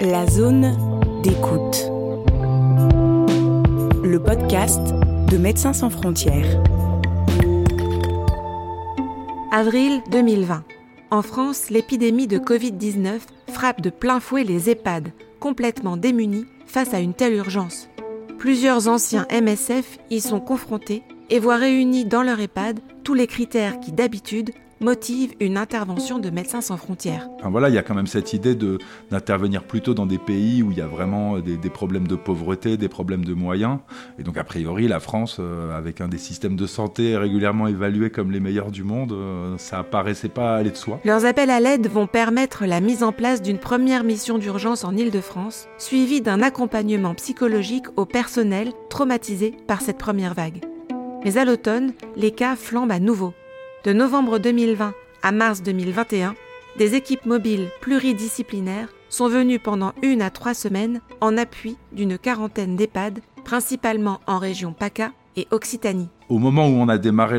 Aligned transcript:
La 0.00 0.26
zone 0.26 0.76
d'écoute. 1.22 1.90
Le 4.04 4.18
podcast 4.18 4.80
de 5.30 5.38
Médecins 5.38 5.72
sans 5.72 5.88
frontières. 5.88 6.62
Avril 9.50 10.02
2020. 10.10 10.64
En 11.10 11.22
France, 11.22 11.70
l'épidémie 11.70 12.26
de 12.26 12.38
Covid-19 12.38 13.20
frappe 13.48 13.80
de 13.80 13.88
plein 13.88 14.20
fouet 14.20 14.44
les 14.44 14.68
EHPAD, 14.68 15.12
complètement 15.40 15.96
démunis 15.96 16.44
face 16.66 16.92
à 16.92 17.00
une 17.00 17.14
telle 17.14 17.32
urgence. 17.32 17.88
Plusieurs 18.36 18.88
anciens 18.88 19.26
MSF 19.32 19.98
y 20.10 20.20
sont 20.20 20.40
confrontés 20.40 21.04
et 21.30 21.38
voient 21.38 21.56
réunis 21.56 22.04
dans 22.04 22.22
leur 22.22 22.38
EHPAD 22.38 22.80
tous 23.02 23.14
les 23.14 23.26
critères 23.26 23.80
qui 23.80 23.92
d'habitude 23.92 24.50
motive 24.80 25.32
une 25.40 25.56
intervention 25.56 26.18
de 26.18 26.30
Médecins 26.30 26.60
sans 26.60 26.76
frontières. 26.76 27.28
voilà, 27.42 27.68
il 27.68 27.74
y 27.74 27.78
a 27.78 27.82
quand 27.82 27.94
même 27.94 28.06
cette 28.06 28.32
idée 28.32 28.54
de, 28.54 28.78
d'intervenir 29.10 29.64
plutôt 29.64 29.94
dans 29.94 30.06
des 30.06 30.18
pays 30.18 30.62
où 30.62 30.70
il 30.70 30.78
y 30.78 30.80
a 30.80 30.86
vraiment 30.86 31.38
des, 31.38 31.56
problèmes 31.70 32.06
de 32.06 32.16
pauvreté, 32.16 32.76
des 32.76 32.88
problèmes 32.88 33.24
de 33.24 33.34
moyens. 33.34 33.78
Et 34.18 34.22
donc, 34.22 34.36
a 34.36 34.44
priori, 34.44 34.88
la 34.88 35.00
France, 35.00 35.38
euh, 35.40 35.76
avec 35.76 36.00
un 36.00 36.08
des 36.08 36.18
systèmes 36.18 36.56
de 36.56 36.66
santé 36.66 37.16
régulièrement 37.16 37.66
évalués 37.66 38.10
comme 38.10 38.30
les 38.30 38.40
meilleurs 38.40 38.70
du 38.70 38.84
monde, 38.84 39.12
euh, 39.12 39.56
ça 39.58 39.82
paraissait 39.82 40.28
pas 40.28 40.56
aller 40.56 40.70
de 40.70 40.76
soi. 40.76 41.00
Leurs 41.04 41.24
appels 41.24 41.50
à 41.50 41.60
l'aide 41.60 41.88
vont 41.88 42.06
permettre 42.06 42.66
la 42.66 42.80
mise 42.80 43.02
en 43.02 43.12
place 43.12 43.42
d'une 43.42 43.58
première 43.58 44.04
mission 44.04 44.38
d'urgence 44.38 44.84
en 44.84 44.96
Île-de-France, 44.96 45.68
suivie 45.78 46.20
d'un 46.20 46.42
accompagnement 46.42 47.14
psychologique 47.14 47.86
au 47.96 48.04
personnel 48.04 48.72
traumatisé 48.90 49.54
par 49.66 49.80
cette 49.80 49.98
première 49.98 50.34
vague. 50.34 50.64
Mais 51.24 51.38
à 51.38 51.44
l'automne, 51.44 51.92
les 52.16 52.30
cas 52.30 52.56
flambent 52.56 52.92
à 52.92 53.00
nouveau. 53.00 53.34
De 53.86 53.92
novembre 53.92 54.40
2020 54.40 54.94
à 55.22 55.30
mars 55.30 55.62
2021, 55.62 56.34
des 56.76 56.96
équipes 56.96 57.24
mobiles 57.24 57.68
pluridisciplinaires 57.80 58.88
sont 59.08 59.28
venues 59.28 59.60
pendant 59.60 59.92
une 60.02 60.22
à 60.22 60.30
trois 60.30 60.54
semaines 60.54 61.00
en 61.20 61.38
appui 61.38 61.76
d'une 61.92 62.18
quarantaine 62.18 62.74
d'EHPAD, 62.74 63.20
principalement 63.44 64.20
en 64.26 64.40
région 64.40 64.72
PACA 64.72 65.12
et 65.36 65.46
Occitanie. 65.52 66.08
Au 66.28 66.38
moment 66.38 66.66
où 66.66 66.72
on 66.72 66.88
a 66.88 66.98
démarré 66.98 67.38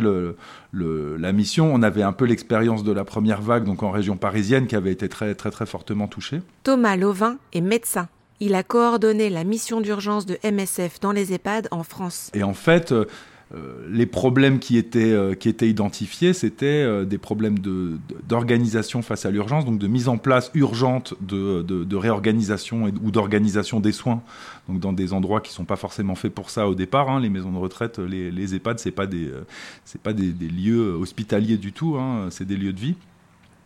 la 0.71 1.33
mission, 1.33 1.69
on 1.73 1.83
avait 1.83 2.03
un 2.03 2.13
peu 2.13 2.23
l'expérience 2.23 2.86
de 2.86 2.93
la 2.93 3.03
première 3.03 3.41
vague, 3.41 3.66
donc 3.66 3.83
en 3.83 3.91
région 3.91 4.16
parisienne, 4.16 4.67
qui 4.67 4.77
avait 4.77 4.93
été 4.93 5.09
très 5.09 5.36
très 5.36 5.52
très 5.52 5.66
fortement 5.66 6.08
touchée. 6.08 6.39
Thomas 6.64 6.95
Lauvin 6.95 7.39
est 7.52 7.59
médecin. 7.59 8.08
Il 8.39 8.55
a 8.55 8.64
coordonné 8.64 9.30
la 9.30 9.43
mission 9.43 9.81
d'urgence 9.81 10.25
de 10.25 10.38
MSF 10.49 11.02
dans 11.02 11.11
les 11.11 11.33
EHPAD 11.33 11.67
en 11.71 11.83
France. 11.83 12.31
Et 12.33 12.43
en 12.43 12.53
fait, 12.53 12.93
euh, 12.93 13.05
les 13.89 14.05
problèmes 14.05 14.59
qui 14.59 14.77
étaient, 14.77 15.13
euh, 15.13 15.33
qui 15.33 15.47
étaient 15.47 15.69
identifiés, 15.69 16.33
c'était 16.33 16.65
euh, 16.65 17.05
des 17.05 17.17
problèmes 17.17 17.57
d'organisation 18.27 19.01
face 19.01 19.25
à 19.25 19.31
l'urgence, 19.31 19.63
donc 19.63 19.79
de 19.79 19.87
mise 19.87 20.09
en 20.09 20.17
place 20.17 20.51
urgente 20.53 21.13
de, 21.21 21.95
réorganisation 21.95 22.91
ou 23.01 23.11
d'organisation 23.11 23.79
des 23.79 23.93
soins, 23.93 24.21
donc 24.67 24.79
dans 24.81 24.91
des 24.91 25.13
endroits 25.13 25.39
qui 25.39 25.51
ne 25.51 25.55
sont 25.55 25.65
pas 25.65 25.77
forcément 25.77 26.15
faits 26.15 26.33
pour 26.33 26.49
ça 26.49 26.67
au 26.67 26.75
départ. 26.75 27.09
Hein. 27.09 27.21
les 27.21 27.29
maisons 27.29 27.51
de 27.51 27.57
retraite, 27.57 27.99
les, 27.99 28.31
les 28.31 28.55
EHPAD, 28.55 28.79
ce 28.79 28.89
n'est 28.89 28.93
pas, 28.93 29.07
des, 29.07 29.31
pas 30.03 30.13
des, 30.13 30.31
lieux 30.47 30.95
hospitaliers 30.99 31.57
du 31.57 31.71
tout, 31.71 31.95
hein. 31.95 32.27
c'est 32.29 32.45
des 32.45 32.57
lieux 32.57 32.73
de 32.73 32.79
vie. 32.79 32.95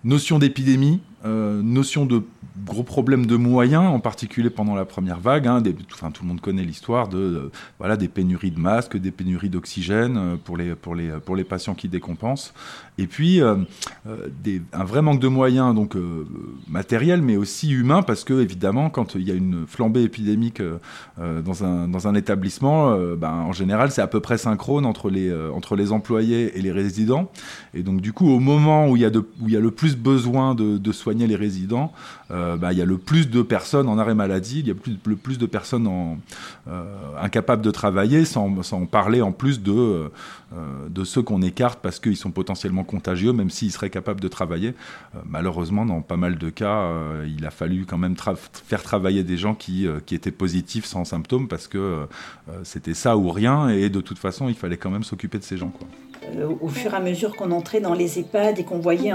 Notion 0.04 0.38
d'épidémie, 0.38 1.00
notion 1.24 2.06
de 2.06 2.24
gros 2.66 2.84
problèmes 2.84 3.26
de 3.26 3.36
moyens, 3.36 3.86
en 3.86 4.00
particulier 4.00 4.50
pendant 4.50 4.76
la 4.76 4.86
première 4.86 5.20
vague. 5.20 5.48
Hein, 5.48 5.64
enfin, 5.94 6.12
tout 6.12 6.24
le 6.24 6.30
monde 6.30 6.42
connaît 6.42 6.64
l'histoire 6.64 7.08
de 7.08 7.18
euh, 7.18 7.52
voilà 7.80 7.98
des 7.98 8.08
pénuries 8.08 8.52
de 8.52 8.60
masques, 8.60 8.98
des 8.98 9.12
pénuries 9.12 9.50
d'oxygène 9.50 10.18
euh, 10.18 10.36
pour 10.44 10.58
les 10.58 10.76
pour 10.76 10.96
les 10.96 11.12
pour 11.26 11.36
les 11.36 11.44
patients 11.44 11.74
qui 11.74 11.88
décompensent. 11.88 12.54
Et 12.98 13.08
puis 13.08 13.42
euh, 13.42 13.56
un 14.06 14.84
vrai 14.84 15.02
manque 15.02 15.20
de 15.20 15.28
moyens 15.28 15.74
donc 15.74 15.96
matériels, 16.68 17.22
mais 17.22 17.38
aussi 17.38 17.72
humains, 17.72 18.04
parce 18.04 18.24
que 18.24 18.42
évidemment, 18.42 18.90
quand 18.90 19.16
il 19.16 19.28
y 19.28 19.32
a 19.32 19.34
une 19.34 19.66
flambée 19.66 20.04
épidémique 20.04 20.62
dans 21.18 21.64
un 21.64 21.88
dans 21.88 22.08
un 22.08 22.16
établissement, 22.16 22.96
ben, 23.16 23.32
en 23.32 23.54
général, 23.54 23.92
c'est 23.92 24.02
à 24.02 24.08
peu 24.08 24.20
près 24.20 24.38
synchrone 24.38 24.86
entre 24.86 25.10
les 25.10 25.34
entre 25.34 25.76
les 25.76 25.92
employés 25.92 26.58
et 26.58 26.62
les 26.62 26.72
résidents. 26.72 27.32
Et 27.74 27.82
donc 27.82 28.02
du 28.02 28.14
coup, 28.14 28.30
au 28.30 28.40
moment 28.40 28.88
où 28.88 28.98
il 28.98 29.02
y 29.02 29.06
a 29.06 29.10
de, 29.10 29.20
où 29.20 29.48
il 29.48 29.54
y 29.54 29.58
a 29.58 29.62
le 29.62 29.72
plus 29.72 29.96
besoin 29.96 30.54
de, 30.54 30.78
de 30.78 30.92
les 31.20 31.36
résidents, 31.36 31.94
euh, 32.32 32.58
bah, 32.58 32.72
il 32.72 32.80
y 32.80 32.82
a 32.82 32.86
le 32.86 32.98
plus 32.98 33.30
de 33.30 33.42
personnes 33.42 33.88
en 33.88 33.98
arrêt 33.98 34.16
maladie, 34.16 34.60
il 34.60 34.68
y 34.68 34.72
a 34.72 34.76
plus, 34.76 34.98
le 35.06 35.16
plus 35.16 35.38
de 35.38 35.46
personnes 35.46 35.88
euh, 36.68 36.84
incapables 37.22 37.62
de 37.62 37.72
travailler, 37.72 38.26
sans, 38.26 38.50
parler 38.90 39.22
en 39.22 39.32
plus 39.32 39.62
de, 39.62 39.72
euh, 39.72 40.10
de 40.90 41.04
ceux 41.04 41.22
qu'on 41.22 41.42
écarte 41.42 41.80
parce 41.82 42.00
qu'ils 42.00 42.18
sont 42.18 42.32
potentiellement 42.32 42.84
contagieux, 42.84 43.34
même 43.34 43.50
s'ils 43.50 43.72
seraient 43.72 43.90
capables 43.90 44.22
de 44.22 44.28
travailler. 44.28 44.74
malheureusement, 45.30 45.86
dans 45.86 46.02
pas 46.02 46.18
mal 46.18 46.38
de 46.38 46.50
cas, 46.50 46.90
il 47.26 47.46
a 47.46 47.52
fallu 47.52 47.86
quand 47.86 47.98
même 47.98 48.16
faire 48.66 48.84
travailler 48.84 49.24
des 49.24 49.38
gens 49.38 49.56
qui, 49.56 49.88
étaient 50.12 50.32
positifs 50.32 50.86
sans 50.86 51.06
symptômes 51.06 51.48
parce 51.48 51.68
que 51.68 52.06
c'était 52.64 52.94
ça 52.94 53.18
ou 53.18 53.30
rien, 53.30 53.70
et 53.70 53.90
de 53.90 54.02
toute 54.02 54.20
façon, 54.20 54.50
il 54.50 54.56
fallait 54.56 54.78
quand 54.78 54.90
même 54.92 55.04
s'occuper 55.04 55.40
de 55.40 55.44
ces 55.44 55.58
gens. 55.58 55.72
Au 56.62 56.68
fur 56.68 56.94
et 56.94 56.98
à 56.98 57.00
mesure 57.00 57.36
qu'on 57.36 57.52
entrait 57.52 57.82
dans 57.82 57.94
les 57.94 58.20
EHPAD 58.20 58.60
et 58.60 58.64
qu'on 58.64 58.80
voyait 58.80 59.12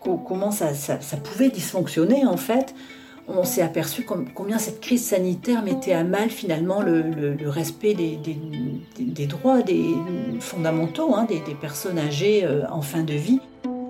comment 0.00 0.50
ça, 0.50 0.68
pouvait 1.22 1.50
dysfonctionner 1.50 2.26
en 2.26 2.36
fait, 2.36 2.74
on 3.26 3.44
s'est 3.44 3.62
aperçu 3.62 4.04
combien 4.34 4.58
cette 4.58 4.80
crise 4.80 5.04
sanitaire 5.04 5.62
mettait 5.62 5.94
à 5.94 6.04
mal 6.04 6.28
finalement 6.28 6.82
le, 6.82 7.36
respect 7.48 7.94
des, 7.94 9.26
droits 9.26 9.62
des 9.62 9.94
fondamentaux 10.40 11.14
hein, 11.14 11.26
des, 11.28 11.40
personnes 11.54 11.98
âgées 11.98 12.44
euh, 12.44 12.62
en 12.70 12.82
fin 12.82 13.02
de 13.02 13.14
vie. 13.14 13.40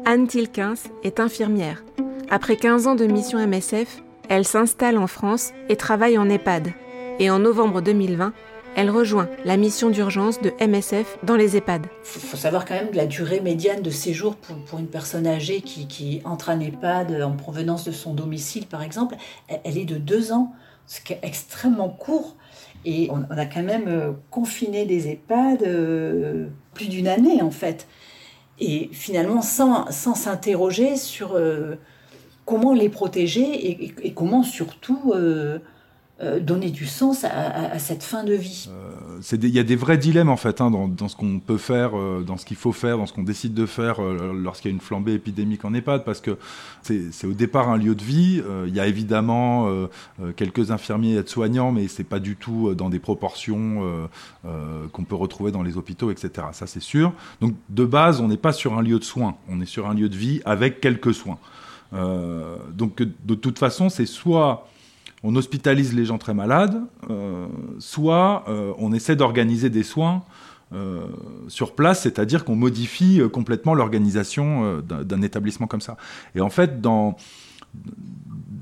Anne 0.04 0.26
Tilkins 0.26 0.74
est 1.02 1.18
infirmière. 1.18 1.82
Après 2.30 2.56
15 2.56 2.86
ans 2.86 2.94
de 2.94 3.06
mission 3.06 3.44
MSF, 3.44 4.02
elle 4.28 4.44
s'installe 4.44 4.98
en 4.98 5.06
France 5.06 5.52
et 5.68 5.76
travaille 5.76 6.16
en 6.18 6.28
EHPAD. 6.28 6.72
Et 7.18 7.30
en 7.30 7.38
novembre 7.38 7.80
2020, 7.80 8.32
elle 8.76 8.90
rejoint 8.90 9.28
la 9.44 9.56
mission 9.56 9.90
d'urgence 9.90 10.40
de 10.40 10.52
MSF 10.60 11.18
dans 11.22 11.36
les 11.36 11.56
EHPAD. 11.56 11.86
Il 12.16 12.20
faut 12.20 12.36
savoir 12.36 12.64
quand 12.64 12.74
même 12.74 12.90
que 12.90 12.96
la 12.96 13.06
durée 13.06 13.40
médiane 13.40 13.82
de 13.82 13.90
séjour 13.90 14.36
pour, 14.36 14.78
une 14.78 14.86
personne 14.86 15.26
âgée 15.26 15.60
qui, 15.60 16.20
entre 16.24 16.50
en 16.50 16.60
EHPAD 16.60 17.22
en 17.22 17.32
provenance 17.32 17.84
de 17.84 17.92
son 17.92 18.14
domicile, 18.14 18.66
par 18.66 18.82
exemple, 18.82 19.16
elle, 19.48 19.78
est 19.78 19.84
de 19.84 19.96
deux 19.96 20.32
ans, 20.32 20.52
ce 20.86 21.00
qui 21.00 21.12
est 21.12 21.20
extrêmement 21.22 21.88
court. 21.88 22.36
Et 22.84 23.08
on, 23.10 23.22
a 23.34 23.46
quand 23.46 23.62
même 23.62 23.88
euh, 23.88 24.12
confiné 24.30 24.84
des 24.84 25.08
EHPAD 25.08 25.62
euh, 25.62 26.48
plus 26.74 26.88
d'une 26.88 27.08
année, 27.08 27.40
en 27.40 27.50
fait. 27.50 27.86
Et 28.58 28.90
finalement, 28.92 29.40
sans 29.40 29.90
s'interroger 29.90 30.96
sur 30.96 31.34
euh, 31.34 31.76
comment 32.44 32.74
les 32.74 32.90
protéger 32.90 33.70
et, 34.04 34.12
comment 34.12 34.42
surtout 34.42 35.12
donner 36.20 36.70
du 36.70 36.86
sens 36.86 37.24
à, 37.24 37.78
cette 37.80 38.04
fin 38.04 38.22
de 38.22 38.34
vie. 38.34 38.68
Euh, 38.70 39.20
il 39.32 39.48
y 39.48 39.58
a 39.58 39.64
des 39.64 39.74
vrais 39.74 39.98
dilemmes 39.98 40.28
en 40.28 40.36
fait 40.36 40.60
hein, 40.60 40.70
dans, 40.70 41.08
ce 41.08 41.16
qu'on 41.16 41.40
peut 41.40 41.58
faire, 41.58 41.98
euh, 41.98 42.22
dans 42.24 42.36
ce 42.36 42.46
qu'il 42.46 42.56
faut 42.56 42.70
faire, 42.70 42.98
dans 42.98 43.06
ce 43.06 43.12
qu'on 43.12 43.24
décide 43.24 43.52
de 43.52 43.66
faire 43.66 44.00
lorsqu'il 44.00 44.70
y 44.70 44.72
a 44.72 44.76
une 44.76 44.80
flambée 44.80 45.14
épidémique 45.14 45.64
en 45.64 45.74
EHPAD, 45.74 46.04
parce 46.04 46.20
que 46.20 46.38
c'est 46.82 47.26
au 47.26 47.32
départ 47.32 47.68
un 47.68 47.76
lieu 47.76 47.96
de 47.96 48.02
vie. 48.04 48.40
Il 48.66 48.74
y 48.74 48.78
a 48.78 48.86
évidemment 48.86 49.68
quelques 50.36 50.70
infirmiers 50.70 51.14
et 51.14 51.16
aides-soignants, 51.16 51.72
mais 51.72 51.88
c'est 51.88 52.04
pas 52.04 52.20
du 52.20 52.36
tout 52.36 52.74
dans 52.74 52.90
des 52.90 53.00
proportions 53.00 54.08
qu'on 54.92 55.04
peut 55.04 55.16
retrouver 55.16 55.50
dans 55.50 55.62
les 55.62 55.76
hôpitaux, 55.76 56.10
etc. 56.10 56.46
Ça 56.52 56.66
c'est 56.66 56.82
sûr. 56.82 57.12
Donc 57.40 57.54
de 57.70 57.84
base, 57.84 58.20
on 58.20 58.28
n'est 58.28 58.36
pas 58.36 58.52
sur 58.52 58.78
un 58.78 58.82
lieu 58.82 58.98
de 58.98 59.04
soins, 59.04 59.36
on 59.48 59.60
est 59.60 59.66
sur 59.66 59.88
un 59.88 59.94
lieu 59.94 60.08
de 60.08 60.16
vie 60.16 60.42
avec 60.44 60.80
quelques 60.80 61.14
soins. 61.14 61.38
donc 61.92 63.02
de 63.02 63.34
toute 63.34 63.58
façon, 63.58 63.88
c'est 63.88 64.06
soit 64.06 64.68
on 65.24 65.34
hospitalise 65.36 65.94
les 65.94 66.04
gens 66.04 66.18
très 66.18 66.34
malades, 66.34 66.82
euh, 67.10 67.46
soit 67.78 68.44
euh, 68.46 68.72
on 68.78 68.92
essaie 68.92 69.16
d'organiser 69.16 69.70
des 69.70 69.82
soins 69.82 70.22
euh, 70.74 71.06
sur 71.48 71.74
place, 71.74 72.02
c'est-à-dire 72.02 72.44
qu'on 72.44 72.56
modifie 72.56 73.20
complètement 73.32 73.74
l'organisation 73.74 74.80
d'un 74.82 75.22
établissement 75.22 75.66
comme 75.66 75.80
ça. 75.80 75.96
Et 76.34 76.42
en 76.42 76.50
fait, 76.50 76.80
dans 76.82 77.16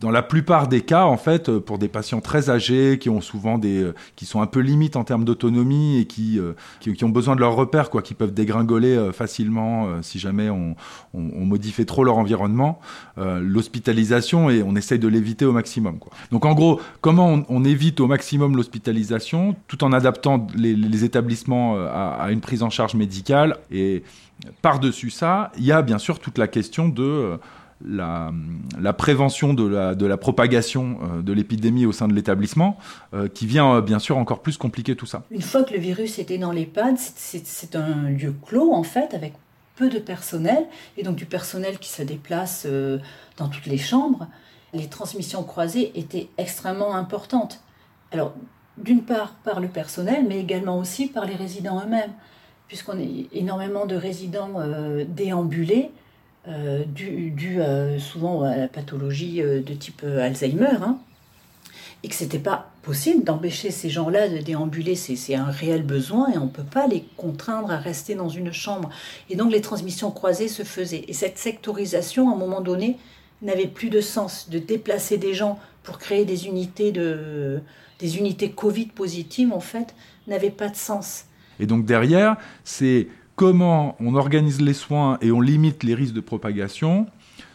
dans 0.02 0.10
la 0.10 0.22
plupart 0.22 0.66
des 0.66 0.80
cas, 0.80 1.04
en 1.04 1.16
fait, 1.16 1.48
euh, 1.48 1.60
pour 1.60 1.78
des 1.78 1.86
patients 1.86 2.20
très 2.20 2.50
âgés, 2.50 2.98
qui 2.98 3.08
ont 3.08 3.20
souvent 3.20 3.56
des, 3.56 3.82
euh, 3.82 3.94
qui 4.16 4.26
sont 4.26 4.42
un 4.42 4.46
peu 4.46 4.58
limites 4.58 4.96
en 4.96 5.04
termes 5.04 5.24
d'autonomie 5.24 5.98
et 5.98 6.06
qui, 6.06 6.40
euh, 6.40 6.54
qui, 6.80 7.04
ont 7.04 7.08
besoin 7.08 7.36
de 7.36 7.40
leurs 7.40 7.54
repères, 7.54 7.88
quoi, 7.88 8.02
qui 8.02 8.14
peuvent 8.14 8.34
dégringoler 8.34 9.10
facilement 9.12 10.02
si 10.02 10.18
jamais 10.18 10.50
on, 10.50 10.74
on, 11.14 11.44
modifie 11.44 11.86
trop 11.86 12.02
leur 12.02 12.16
environnement, 12.16 12.80
l'hospitalisation 13.16 14.50
et 14.50 14.62
on 14.62 14.74
essaye 14.74 14.98
de 14.98 15.06
l'éviter 15.06 15.44
au 15.44 15.52
maximum. 15.52 15.98
Donc 16.32 16.44
en 16.44 16.54
gros, 16.54 16.80
comment 17.00 17.44
on, 17.48 17.64
évite 17.64 18.00
au 18.00 18.08
maximum 18.08 18.56
l'hospitalisation 18.56 19.54
tout 19.68 19.84
en 19.84 19.92
adaptant 19.92 20.46
les, 20.56 21.04
établissements 21.04 21.76
à, 21.76 22.28
une 22.30 22.40
prise 22.40 22.62
en 22.62 22.70
charge 22.70 22.94
médicale 22.94 23.58
et 23.70 24.02
par-dessus 24.62 25.10
ça, 25.10 25.52
il 25.56 25.64
y 25.64 25.72
a 25.72 25.82
bien 25.82 25.98
sûr 25.98 26.18
toute 26.18 26.38
la 26.38 26.48
question 26.48 26.88
de 26.88 27.38
la, 27.84 28.92
prévention 28.92 29.54
de 29.54 30.06
la, 30.06 30.16
propagation 30.16 30.98
euh, 31.02 31.22
de 31.22 31.32
l'épidémie 31.32 31.86
au 31.86 31.92
sein 31.92 32.08
de 32.08 32.14
l'établissement, 32.14 32.78
euh, 33.14 33.28
qui 33.28 33.46
vient 33.46 33.76
euh, 33.76 33.80
bien 33.80 33.98
sûr 33.98 34.18
encore 34.18 34.40
plus 34.40 34.56
compliquer 34.56 34.96
tout 34.96 35.06
ça. 35.06 35.24
Une 35.30 35.42
fois 35.42 35.64
que 35.64 35.74
le 35.74 35.80
virus 35.80 36.18
était 36.18 36.38
dans 36.38 36.52
l'EHPAD, 36.52 36.96
c'est 36.98 37.76
un 37.76 38.10
lieu 38.10 38.34
clos 38.46 38.72
en 38.72 38.82
fait, 38.82 39.14
avec 39.14 39.34
peu 39.76 39.88
de 39.88 39.98
personnel, 39.98 40.66
et 40.96 41.02
donc 41.02 41.16
du 41.16 41.26
personnel 41.26 41.78
qui 41.78 41.88
se 41.88 42.02
déplace 42.02 42.66
dans 43.38 43.48
toutes 43.48 43.66
les 43.66 43.78
chambres. 43.78 44.26
les 44.74 44.86
transmissions 44.86 45.42
croisées 45.42 45.98
étaient 45.98 46.28
extrêmement 46.38 46.94
importantes. 46.94 47.60
Alors, 48.10 48.34
d'une 48.78 49.02
part 49.02 49.34
par 49.44 49.60
le 49.60 49.68
personnel, 49.68 50.24
mais 50.28 50.38
également 50.38 50.78
aussi 50.78 51.08
par 51.08 51.24
les 51.24 51.34
résidents 51.34 51.82
eux-mêmes, 51.84 52.12
puisqu'on 52.68 52.98
a 52.98 53.04
énormément 53.32 53.86
de 53.86 53.96
résidents 53.96 54.50
déambulés, 55.08 55.90
euh, 56.48 56.84
dû, 56.84 57.60
euh, 57.60 57.98
souvent 57.98 58.42
à 58.42 58.56
la 58.56 58.68
pathologie 58.68 59.40
de 59.42 59.74
type 59.74 60.04
Alzheimer, 60.04 60.78
hein, 60.82 60.98
et 62.02 62.08
que 62.08 62.14
c'était 62.14 62.38
pas 62.38 62.70
possible 62.82 63.22
d'empêcher 63.22 63.70
ces 63.70 63.88
gens-là 63.88 64.28
de 64.28 64.38
déambuler, 64.38 64.96
c'est 64.96 65.34
un 65.34 65.44
réel 65.44 65.84
besoin 65.84 66.32
et 66.32 66.38
on 66.38 66.46
ne 66.46 66.50
peut 66.50 66.64
pas 66.64 66.88
les 66.88 67.04
contraindre 67.16 67.70
à 67.70 67.76
rester 67.76 68.16
dans 68.16 68.28
une 68.28 68.52
chambre. 68.52 68.90
Et 69.30 69.36
donc 69.36 69.52
les 69.52 69.60
transmissions 69.60 70.10
croisées 70.10 70.48
se 70.48 70.64
faisaient. 70.64 71.04
Et 71.06 71.12
cette 71.12 71.38
sectorisation, 71.38 72.28
à 72.28 72.34
un 72.34 72.36
moment 72.36 72.60
donné, 72.60 72.98
n'avait 73.40 73.68
plus 73.68 73.88
de 73.88 74.00
sens 74.00 74.48
de 74.50 74.58
déplacer 74.58 75.16
des 75.16 75.32
gens 75.34 75.60
pour 75.84 75.98
créer 75.98 76.24
des 76.24 76.46
unités 76.46 76.92
de 76.92 77.60
des 77.98 78.18
unités 78.18 78.50
Covid 78.50 78.86
positives 78.86 79.52
en 79.52 79.60
fait 79.60 79.94
n'avait 80.26 80.50
pas 80.50 80.68
de 80.68 80.76
sens. 80.76 81.26
Et 81.60 81.66
donc 81.66 81.84
derrière, 81.86 82.36
c'est 82.64 83.06
comment 83.42 83.96
on 83.98 84.14
organise 84.14 84.60
les 84.60 84.72
soins 84.72 85.18
et 85.20 85.32
on 85.32 85.40
limite 85.40 85.82
les 85.82 85.96
risques 85.96 86.14
de 86.14 86.20
propagation 86.20 87.08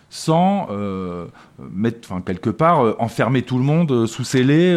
sans 0.09 0.67
euh, 0.69 1.27
mettre, 1.71 2.11
enfin, 2.11 2.19
quelque 2.19 2.49
part, 2.49 2.81
euh, 2.85 2.93
enfermer 2.99 3.41
tout 3.43 3.57
le 3.57 3.63
monde 3.63 3.89
euh, 3.93 4.05
sous 4.05 4.25
scellé. 4.25 4.75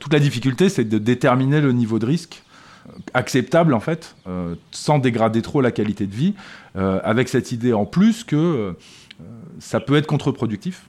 toute 0.00 0.12
la 0.12 0.18
difficulté, 0.18 0.68
c'est 0.68 0.82
de 0.82 0.98
déterminer 0.98 1.60
le 1.60 1.70
niveau 1.70 2.00
de 2.00 2.06
risque 2.06 2.42
acceptable, 3.14 3.74
en 3.74 3.78
fait, 3.78 4.16
sans 4.72 4.98
dégrader 4.98 5.40
trop 5.40 5.60
la 5.60 5.70
qualité 5.70 6.08
de 6.08 6.14
vie, 6.16 6.34
avec 6.74 7.28
cette 7.28 7.52
idée 7.52 7.72
en 7.72 7.86
plus 7.86 8.24
que 8.24 8.74
ça 9.60 9.78
peut 9.78 9.94
être 9.94 10.08
contre-productif, 10.08 10.88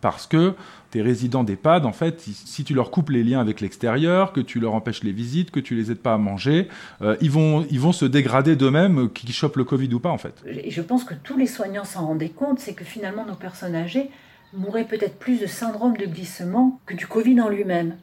parce 0.00 0.26
que 0.26 0.54
tes 0.90 1.02
résidents 1.02 1.44
d'EHPAD, 1.44 1.86
en 1.86 1.92
fait, 1.92 2.20
si 2.20 2.64
tu 2.64 2.74
leur 2.74 2.90
coupes 2.90 3.10
les 3.10 3.22
liens 3.22 3.40
avec 3.40 3.60
l'extérieur, 3.60 4.32
que 4.32 4.40
tu 4.40 4.60
leur 4.60 4.74
empêches 4.74 5.02
les 5.02 5.12
visites, 5.12 5.50
que 5.50 5.60
tu 5.60 5.74
les 5.74 5.90
aides 5.90 6.00
pas 6.00 6.14
à 6.14 6.18
manger, 6.18 6.68
euh, 7.00 7.16
ils, 7.20 7.30
vont, 7.30 7.66
ils 7.70 7.80
vont 7.80 7.92
se 7.92 8.04
dégrader 8.04 8.56
d'eux-mêmes, 8.56 9.04
euh, 9.04 9.08
qu'ils 9.08 9.32
chopent 9.32 9.56
le 9.56 9.64
Covid 9.64 9.92
ou 9.94 10.00
pas, 10.00 10.10
en 10.10 10.18
fait. 10.18 10.34
Et 10.46 10.70
je 10.70 10.82
pense 10.82 11.04
que 11.04 11.14
tous 11.14 11.38
les 11.38 11.46
soignants 11.46 11.84
s'en 11.84 12.06
rendaient 12.06 12.28
compte, 12.28 12.58
c'est 12.58 12.74
que 12.74 12.84
finalement, 12.84 13.24
nos 13.24 13.36
personnes 13.36 13.74
âgées 13.74 14.10
mouraient 14.52 14.84
peut-être 14.84 15.18
plus 15.18 15.40
de 15.40 15.46
syndrome 15.46 15.96
de 15.96 16.06
glissement 16.06 16.80
que 16.86 16.94
du 16.94 17.06
Covid 17.06 17.40
en 17.40 17.48
lui-même. 17.48 17.96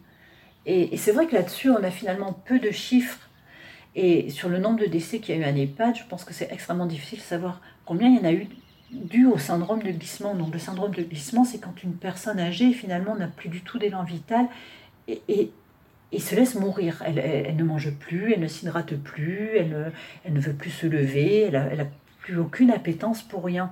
Et, 0.66 0.94
et 0.94 0.98
c'est 0.98 1.12
vrai 1.12 1.28
que 1.28 1.36
là-dessus, 1.36 1.70
on 1.70 1.84
a 1.84 1.92
finalement 1.92 2.34
peu 2.34 2.60
de 2.60 2.72
chiffres. 2.72 3.20
Et 3.96 4.30
sur 4.30 4.48
le 4.50 4.60
nombre 4.60 4.80
de 4.80 4.86
décès 4.86 5.20
qu'il 5.20 5.36
y 5.36 5.38
a 5.38 5.42
eu 5.42 5.44
à 5.44 5.56
EHPAD, 5.56 5.96
je 5.96 6.04
pense 6.10 6.24
que 6.24 6.34
c'est 6.34 6.52
extrêmement 6.52 6.86
difficile 6.86 7.20
de 7.20 7.24
savoir 7.24 7.62
combien 7.86 8.10
il 8.10 8.18
y 8.18 8.20
en 8.20 8.26
a 8.26 8.32
eu 8.32 8.48
dû 8.92 9.26
au 9.26 9.38
syndrome 9.38 9.84
de 9.84 9.92
glissement. 9.92 10.36
Donc 10.36 10.54
le 10.54 10.60
syndrome 10.60 10.94
de 10.94 11.04
glissement, 11.04 11.44
c'est 11.44 11.60
quand 11.60 11.84
une 11.84 11.94
personne 11.94 12.40
âgée 12.40 12.74
finalement 12.74 13.16
n'a 13.16 13.28
plus 13.28 13.50
du 13.50 13.62
tout 13.62 13.80
d'élan 13.80 14.04
vital 14.04 14.48
et, 15.08 15.22
et, 16.12 16.20
se 16.20 16.36
laisse 16.36 16.56
mourir. 16.56 17.04
Elle, 17.06 17.20
elle, 17.20 17.56
ne 17.56 17.64
mange 17.64 17.92
plus, 17.92 18.34
elle 18.34 18.40
ne 18.40 18.48
s'hydrate 18.48 18.96
plus, 18.96 19.52
elle, 19.58 19.92
elle, 20.26 20.34
ne 20.34 20.40
veut 20.40 20.54
plus 20.54 20.72
se 20.72 20.88
lever, 20.88 21.42
elle 21.44 21.78
n'a 21.78 21.88
plus 22.22 22.38
aucune 22.38 22.72
appétence 22.72 23.22
pour 23.22 23.44
rien. 23.44 23.72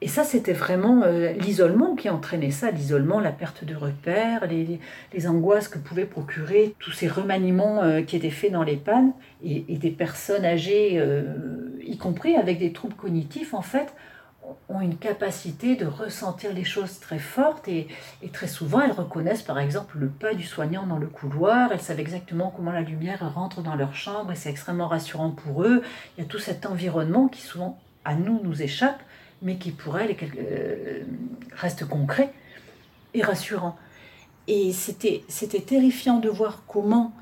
Et 0.00 0.06
ça, 0.06 0.22
c'était 0.22 0.52
vraiment 0.52 1.02
euh, 1.02 1.32
l'isolement 1.32 1.96
qui 1.96 2.08
entraînait 2.08 2.52
ça, 2.52 2.70
l'isolement, 2.70 3.18
la 3.18 3.32
perte 3.32 3.64
de 3.64 3.74
repères, 3.74 4.46
les, 4.46 4.78
les, 5.12 5.26
angoisses 5.26 5.66
que 5.66 5.78
pouvaient 5.78 6.04
procurer 6.04 6.74
tous 6.78 6.92
ces 6.92 7.08
remaniements 7.08 7.82
euh, 7.82 8.02
qui 8.02 8.14
étaient 8.14 8.30
faits 8.30 8.52
dans 8.52 8.62
les 8.62 8.76
pannes, 8.76 9.12
et, 9.42 9.64
et 9.68 9.76
des 9.76 9.90
personnes 9.90 10.44
âgées, 10.44 11.00
euh, 11.00 11.24
y 11.84 11.98
compris 11.98 12.36
avec 12.36 12.60
des 12.60 12.72
troubles 12.72 12.94
cognitifs, 12.94 13.54
en 13.54 13.62
fait, 13.62 13.92
ont 14.68 14.80
une 14.80 14.96
capacité 14.96 15.76
de 15.76 15.86
ressentir 15.86 16.52
les 16.52 16.64
choses 16.64 17.00
très 17.00 17.18
fortes 17.18 17.68
et, 17.68 17.88
très 18.32 18.48
souvent 18.48 18.80
elles 18.80 18.92
reconnaissent 18.92 19.42
par 19.42 19.58
exemple 19.58 19.98
le 19.98 20.08
pas 20.08 20.34
du 20.34 20.44
soignant 20.44 20.86
dans 20.86 20.98
le 20.98 21.06
couloir, 21.06 21.72
elles 21.72 21.80
savent 21.80 22.00
exactement 22.00 22.52
comment 22.54 22.72
la 22.72 22.82
lumière 22.82 23.34
rentre 23.34 23.62
dans 23.62 23.74
leur 23.74 23.94
chambre 23.94 24.32
et 24.32 24.36
c'est 24.36 24.50
extrêmement 24.50 24.88
rassurant 24.88 25.30
pour 25.30 25.64
eux. 25.64 25.82
Il 26.16 26.22
y 26.22 26.26
a 26.26 26.28
tout 26.28 26.38
cet 26.38 26.66
environnement 26.66 27.28
qui 27.28 27.42
souvent 27.42 27.78
à 28.04 28.14
nous 28.14 28.40
nous 28.42 28.62
échappe 28.62 29.00
mais 29.42 29.56
qui 29.56 29.70
pour 29.70 29.98
elles 29.98 30.16
euh, 30.38 31.02
reste 31.52 31.86
concret 31.86 32.32
et 33.14 33.22
rassurant. 33.22 33.76
Et 34.46 34.72
c'était 34.72 35.60
terrifiant 35.60 36.18
de 36.18 36.28
voir 36.28 36.62
comment 36.66 37.12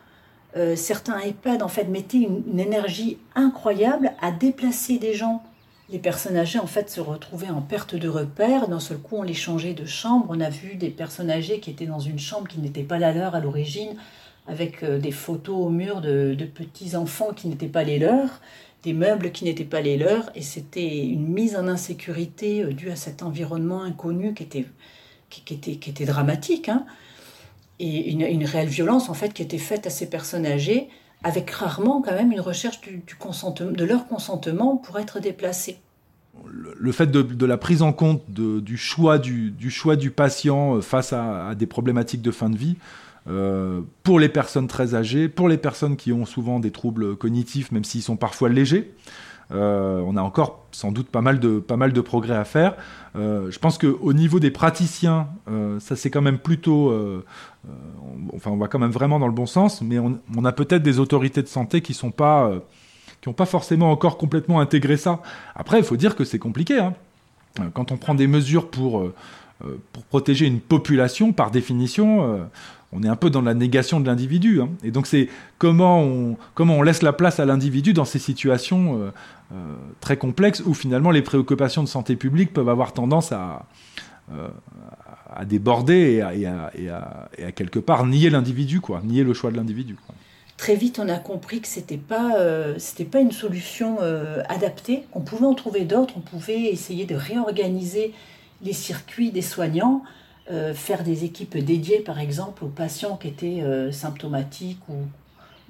euh, 0.56 0.76
certains 0.76 1.18
EHPAD 1.18 1.62
en 1.62 1.68
fait 1.68 1.84
mettaient 1.84 2.18
une 2.18 2.58
énergie 2.58 3.18
incroyable 3.34 4.12
à 4.22 4.30
déplacer 4.30 4.98
des 4.98 5.12
gens 5.12 5.42
les 5.88 5.98
personnes 5.98 6.36
âgées 6.36 6.58
en 6.58 6.66
fait 6.66 6.90
se 6.90 7.00
retrouvaient 7.00 7.50
en 7.50 7.62
perte 7.62 7.94
de 7.94 8.08
repère. 8.08 8.68
D'un 8.68 8.80
seul 8.80 8.98
coup, 8.98 9.16
on 9.16 9.22
les 9.22 9.34
changeait 9.34 9.74
de 9.74 9.84
chambre. 9.84 10.26
On 10.28 10.40
a 10.40 10.50
vu 10.50 10.74
des 10.74 10.90
personnes 10.90 11.30
âgées 11.30 11.60
qui 11.60 11.70
étaient 11.70 11.86
dans 11.86 12.00
une 12.00 12.18
chambre 12.18 12.48
qui 12.48 12.58
n'était 12.58 12.82
pas 12.82 12.98
la 12.98 13.12
leur 13.12 13.34
à 13.34 13.40
l'origine, 13.40 13.96
avec 14.48 14.82
euh, 14.82 14.98
des 14.98 15.12
photos 15.12 15.56
au 15.56 15.70
mur 15.70 16.00
de, 16.00 16.36
petits 16.54 16.96
enfants 16.96 17.32
qui 17.34 17.48
n'étaient 17.48 17.66
pas 17.68 17.84
les 17.84 17.98
leurs, 17.98 18.40
des 18.82 18.92
meubles 18.92 19.30
qui 19.30 19.44
n'étaient 19.44 19.64
pas 19.64 19.80
les 19.80 19.96
leurs, 19.96 20.30
et 20.34 20.42
c'était 20.42 21.06
une 21.06 21.28
mise 21.28 21.56
en 21.56 21.68
insécurité 21.68 22.62
euh, 22.62 22.72
due 22.72 22.90
à 22.90 22.96
cet 22.96 23.22
environnement 23.22 23.82
inconnu 23.82 24.34
qui 24.34 24.42
était, 24.42 24.66
qui, 25.30 25.54
était, 25.54 25.76
qui 25.76 25.90
était 25.90 26.04
dramatique, 26.04 26.68
hein. 26.68 26.84
et 27.78 28.10
une, 28.10 28.22
une, 28.22 28.44
réelle 28.44 28.68
violence 28.68 29.08
en 29.08 29.14
fait 29.14 29.32
qui 29.32 29.42
était 29.42 29.58
faite 29.58 29.86
à 29.86 29.90
ces 29.90 30.08
personnes 30.08 30.46
âgées 30.46 30.88
avec 31.22 31.50
rarement 31.50 32.02
quand 32.02 32.12
même 32.12 32.32
une 32.32 32.40
recherche 32.40 32.80
du, 32.80 33.02
consentement, 33.18 33.70
de 33.70 33.84
leur 33.84 34.06
consentement 34.06 34.76
pour 34.76 34.98
être 34.98 35.20
déplacés. 35.20 35.78
Le, 36.48 36.92
fait 36.92 37.10
de, 37.10 37.46
la 37.46 37.56
prise 37.56 37.82
en 37.82 37.92
compte 37.92 38.22
du, 38.30 38.76
choix 38.76 39.18
du, 39.18 39.70
choix 39.70 39.96
du 39.96 40.10
patient 40.10 40.76
euh, 40.76 40.80
face 40.80 41.12
à, 41.12 41.54
des 41.54 41.66
problématiques 41.66 42.22
de 42.22 42.30
fin 42.30 42.50
de 42.50 42.56
vie, 42.56 42.76
euh, 43.28 43.80
pour 44.04 44.20
les 44.20 44.28
personnes 44.28 44.68
très 44.68 44.94
âgées, 44.94 45.28
pour 45.28 45.48
les 45.48 45.58
personnes 45.58 45.96
qui 45.96 46.12
ont 46.12 46.24
souvent 46.24 46.60
des 46.60 46.70
troubles 46.70 47.16
cognitifs, 47.16 47.72
même 47.72 47.82
s'ils 47.82 48.02
sont 48.02 48.16
parfois 48.16 48.48
légers, 48.48 48.94
euh, 49.52 50.00
on 50.04 50.16
a 50.16 50.22
encore 50.22 50.64
sans 50.70 50.92
doute 50.92 51.08
pas 51.08 51.22
mal 51.22 51.40
de, 51.40 51.58
pas 51.58 51.76
mal 51.76 51.92
de 51.92 52.00
progrès 52.00 52.36
à 52.36 52.44
faire. 52.44 52.76
Euh, 53.16 53.50
je 53.50 53.58
pense 53.58 53.78
qu'au 53.78 54.12
niveau 54.12 54.38
des 54.38 54.50
praticiens, 54.50 55.28
ça 55.80 55.96
c'est 55.96 56.10
quand 56.10 56.22
même 56.22 56.38
plutôt... 56.38 56.92
enfin, 58.34 58.50
on 58.50 58.56
va 58.56 58.68
quand 58.68 58.78
même 58.78 58.90
vraiment 58.90 59.18
dans 59.18 59.28
le 59.28 59.32
bon 59.32 59.46
sens, 59.46 59.82
mais 59.82 59.98
on, 59.98 60.44
a 60.44 60.52
peut-être 60.52 60.82
des 60.82 61.00
autorités 61.00 61.42
de 61.42 61.48
santé 61.48 61.80
qui 61.80 61.94
sont 61.94 62.12
pas... 62.12 62.52
qui 63.20 63.28
n'ont 63.28 63.34
pas 63.34 63.46
forcément 63.46 63.90
encore 63.90 64.18
complètement 64.18 64.60
intégré 64.60 64.96
ça. 64.96 65.20
Après, 65.56 65.78
il 65.78 65.84
faut 65.84 65.96
dire 65.96 66.14
que 66.14 66.24
c'est 66.24 66.38
compliqué. 66.38 66.78
Hein. 66.78 66.94
Quand 67.74 67.90
on 67.90 67.96
prend 67.96 68.14
des 68.14 68.26
mesures 68.26 68.68
pour, 68.68 69.10
pour 69.92 70.04
protéger 70.04 70.46
une 70.46 70.60
population, 70.60 71.32
par 71.32 71.50
définition, 71.50 72.48
on 72.92 73.02
est 73.02 73.08
un 73.08 73.16
peu 73.16 73.30
dans 73.30 73.42
la 73.42 73.54
négation 73.54 74.00
de 74.00 74.06
l'individu. 74.06 74.60
Hein. 74.60 74.70
Et 74.82 74.90
donc 74.90 75.06
c'est 75.06 75.28
comment 75.58 76.00
on, 76.00 76.36
comment 76.54 76.74
on 76.76 76.82
laisse 76.82 77.02
la 77.02 77.12
place 77.12 77.40
à 77.40 77.44
l'individu 77.44 77.92
dans 77.92 78.04
ces 78.04 78.18
situations 78.18 79.00
euh, 79.00 79.10
euh, 79.52 79.76
très 80.00 80.16
complexes 80.16 80.62
où 80.64 80.74
finalement 80.74 81.10
les 81.10 81.22
préoccupations 81.22 81.82
de 81.82 81.88
santé 81.88 82.16
publique 82.16 82.52
peuvent 82.52 82.68
avoir 82.68 82.92
tendance 82.92 83.32
à, 83.32 83.66
euh, 84.32 84.48
à 85.34 85.44
déborder 85.44 86.24
et 86.34 86.46
à, 86.46 87.52
quelque 87.52 87.78
part 87.78 88.06
nier 88.06 88.30
l'individu, 88.30 88.80
quoi, 88.80 89.02
nier 89.04 89.24
le 89.24 89.34
choix 89.34 89.50
de 89.50 89.56
l'individu. 89.56 89.96
Très 90.56 90.74
vite, 90.74 90.98
on 90.98 91.08
a 91.10 91.18
compris 91.18 91.60
que 91.60 91.68
c'était 91.68 91.98
pas 91.98 92.32
c'était 92.78 93.04
pas 93.04 93.20
une 93.20 93.32
solution 93.32 93.98
adaptée. 94.48 95.02
On 95.12 95.20
pouvait 95.20 95.44
en 95.44 95.52
trouver 95.52 95.84
d'autres. 95.84 96.14
On 96.16 96.20
pouvait 96.20 96.72
essayer 96.72 97.04
de 97.04 97.14
réorganiser 97.14 98.14
les 98.62 98.72
circuits 98.72 99.30
des 99.30 99.42
soignants. 99.42 100.02
Euh, 100.48 100.74
faire 100.74 101.02
des 101.02 101.24
équipes 101.24 101.58
dédiées, 101.58 101.98
par 101.98 102.20
exemple, 102.20 102.64
aux 102.64 102.68
patients 102.68 103.16
qui 103.16 103.26
étaient 103.26 103.62
euh, 103.62 103.90
symptomatiques 103.90 104.78
ou, 104.88 104.94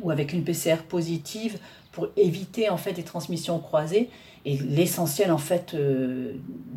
ou, 0.01 0.11
avec 0.11 0.35
une 0.35 0.45
PCR 0.45 0.83
positive 0.87 1.59
pour 1.93 2.09
éviter 2.19 2.69
en 2.69 2.77
fait 2.77 2.93
des 2.93 3.03
transmissions 3.03 3.59
croisées. 3.59 4.11
Et 4.45 4.59
l'essentiel 4.59 5.33
en 5.33 5.39
fait 5.39 5.73
euh, 5.73 6.35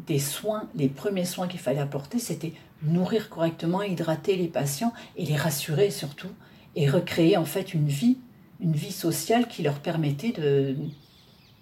des 0.08 0.18
soins, 0.18 0.70
les 0.76 0.88
premiers 0.88 1.26
soins 1.26 1.50
qu'il 1.50 1.60
fallait 1.60 1.82
apporter, 1.82 2.20
c'était 2.20 2.54
nourrir 2.84 3.30
correctement, 3.30 3.84
hydrater 3.84 4.38
les 4.38 4.48
patients 4.48 4.94
et 5.18 5.26
les 5.26 5.36
rassurer 5.36 5.92
surtout, 5.92 6.32
et 6.78 6.90
recréer 6.90 7.36
en 7.36 7.44
fait 7.44 7.74
une 7.74 7.90
vie, 7.90 8.18
une 8.62 8.72
vie 8.72 8.94
sociale 8.94 9.50
qui 9.50 9.62
leur 9.62 9.80
permettait 9.80 10.32
de, 10.32 10.78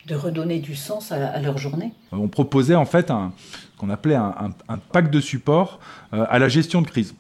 de 0.08 0.16
redonner 0.16 0.60
du 0.60 0.76
sens 0.76 1.12
à, 1.12 1.40
leur 1.40 1.58
journée. 1.58 1.92
On 2.12 2.30
proposait 2.30 2.76
en 2.76 2.86
fait 2.86 3.12
un 3.12 3.34
qu'on 3.78 3.90
appelait 3.90 4.16
un, 4.16 4.52
pack 4.92 5.12
de 5.12 5.20
support 5.20 5.80
euh, 6.14 6.26
à 6.30 6.40
la 6.40 6.48
gestion 6.48 6.82
de 6.82 6.88
crise. 6.88 7.14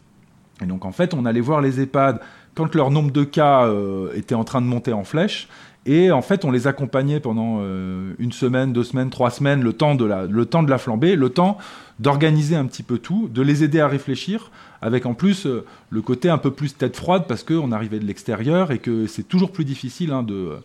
Et 0.62 0.66
donc 0.66 0.86
en 0.86 0.92
fait, 0.92 1.14
on 1.14 1.26
allait 1.26 1.42
voir 1.42 1.62
les 1.62 1.80
EHPAD 1.80 2.20
quand 2.56 2.74
leur 2.74 2.90
nombre 2.90 3.12
de 3.12 3.24
cas 3.24 3.66
euh, 3.66 4.12
était 4.16 4.34
en 4.34 4.44
train 4.44 4.62
de 4.62 4.66
monter 4.66 4.94
en 4.94 5.04
flèche. 5.04 5.48
Et 5.86 6.12
en 6.12 6.22
fait, 6.22 6.44
on 6.46 6.52
les 6.52 6.66
accompagnait 6.66 7.20
pendant 7.20 7.60
euh, 7.60 8.14
une 8.20 8.32
semaine, 8.32 8.74
deux 8.74 8.84
semaines, 8.84 9.10
trois 9.10 9.30
semaines, 9.30 9.62
le 9.62 9.74
temps, 9.74 9.96
de 9.96 10.06
la, 10.06 10.26
le 10.26 10.46
temps 10.46 10.64
de 10.64 10.70
la 10.70 10.78
flambée, 10.78 11.16
le 11.16 11.30
temps 11.30 11.58
d'organiser 12.00 12.56
un 12.56 12.66
petit 12.66 12.84
peu 12.84 12.98
tout, 12.98 13.30
de 13.34 13.42
les 13.42 13.64
aider 13.64 13.80
à 13.80 13.88
réfléchir, 13.88 14.52
avec 14.82 15.06
en 15.06 15.14
plus 15.14 15.46
euh, 15.46 15.66
le 15.90 16.02
côté 16.02 16.30
un 16.30 16.38
peu 16.38 16.52
plus 16.52 16.76
tête 16.76 16.96
froide 16.96 17.26
parce 17.28 17.44
qu'on 17.44 17.72
arrivait 17.72 18.00
de 18.00 18.06
l'extérieur 18.06 18.72
et 18.72 18.80
que 18.80 19.08
c'est 19.08 19.28
toujours 19.28 19.52
plus 19.52 19.66
difficile 19.66 20.12
hein, 20.12 20.24
de, 20.24 20.58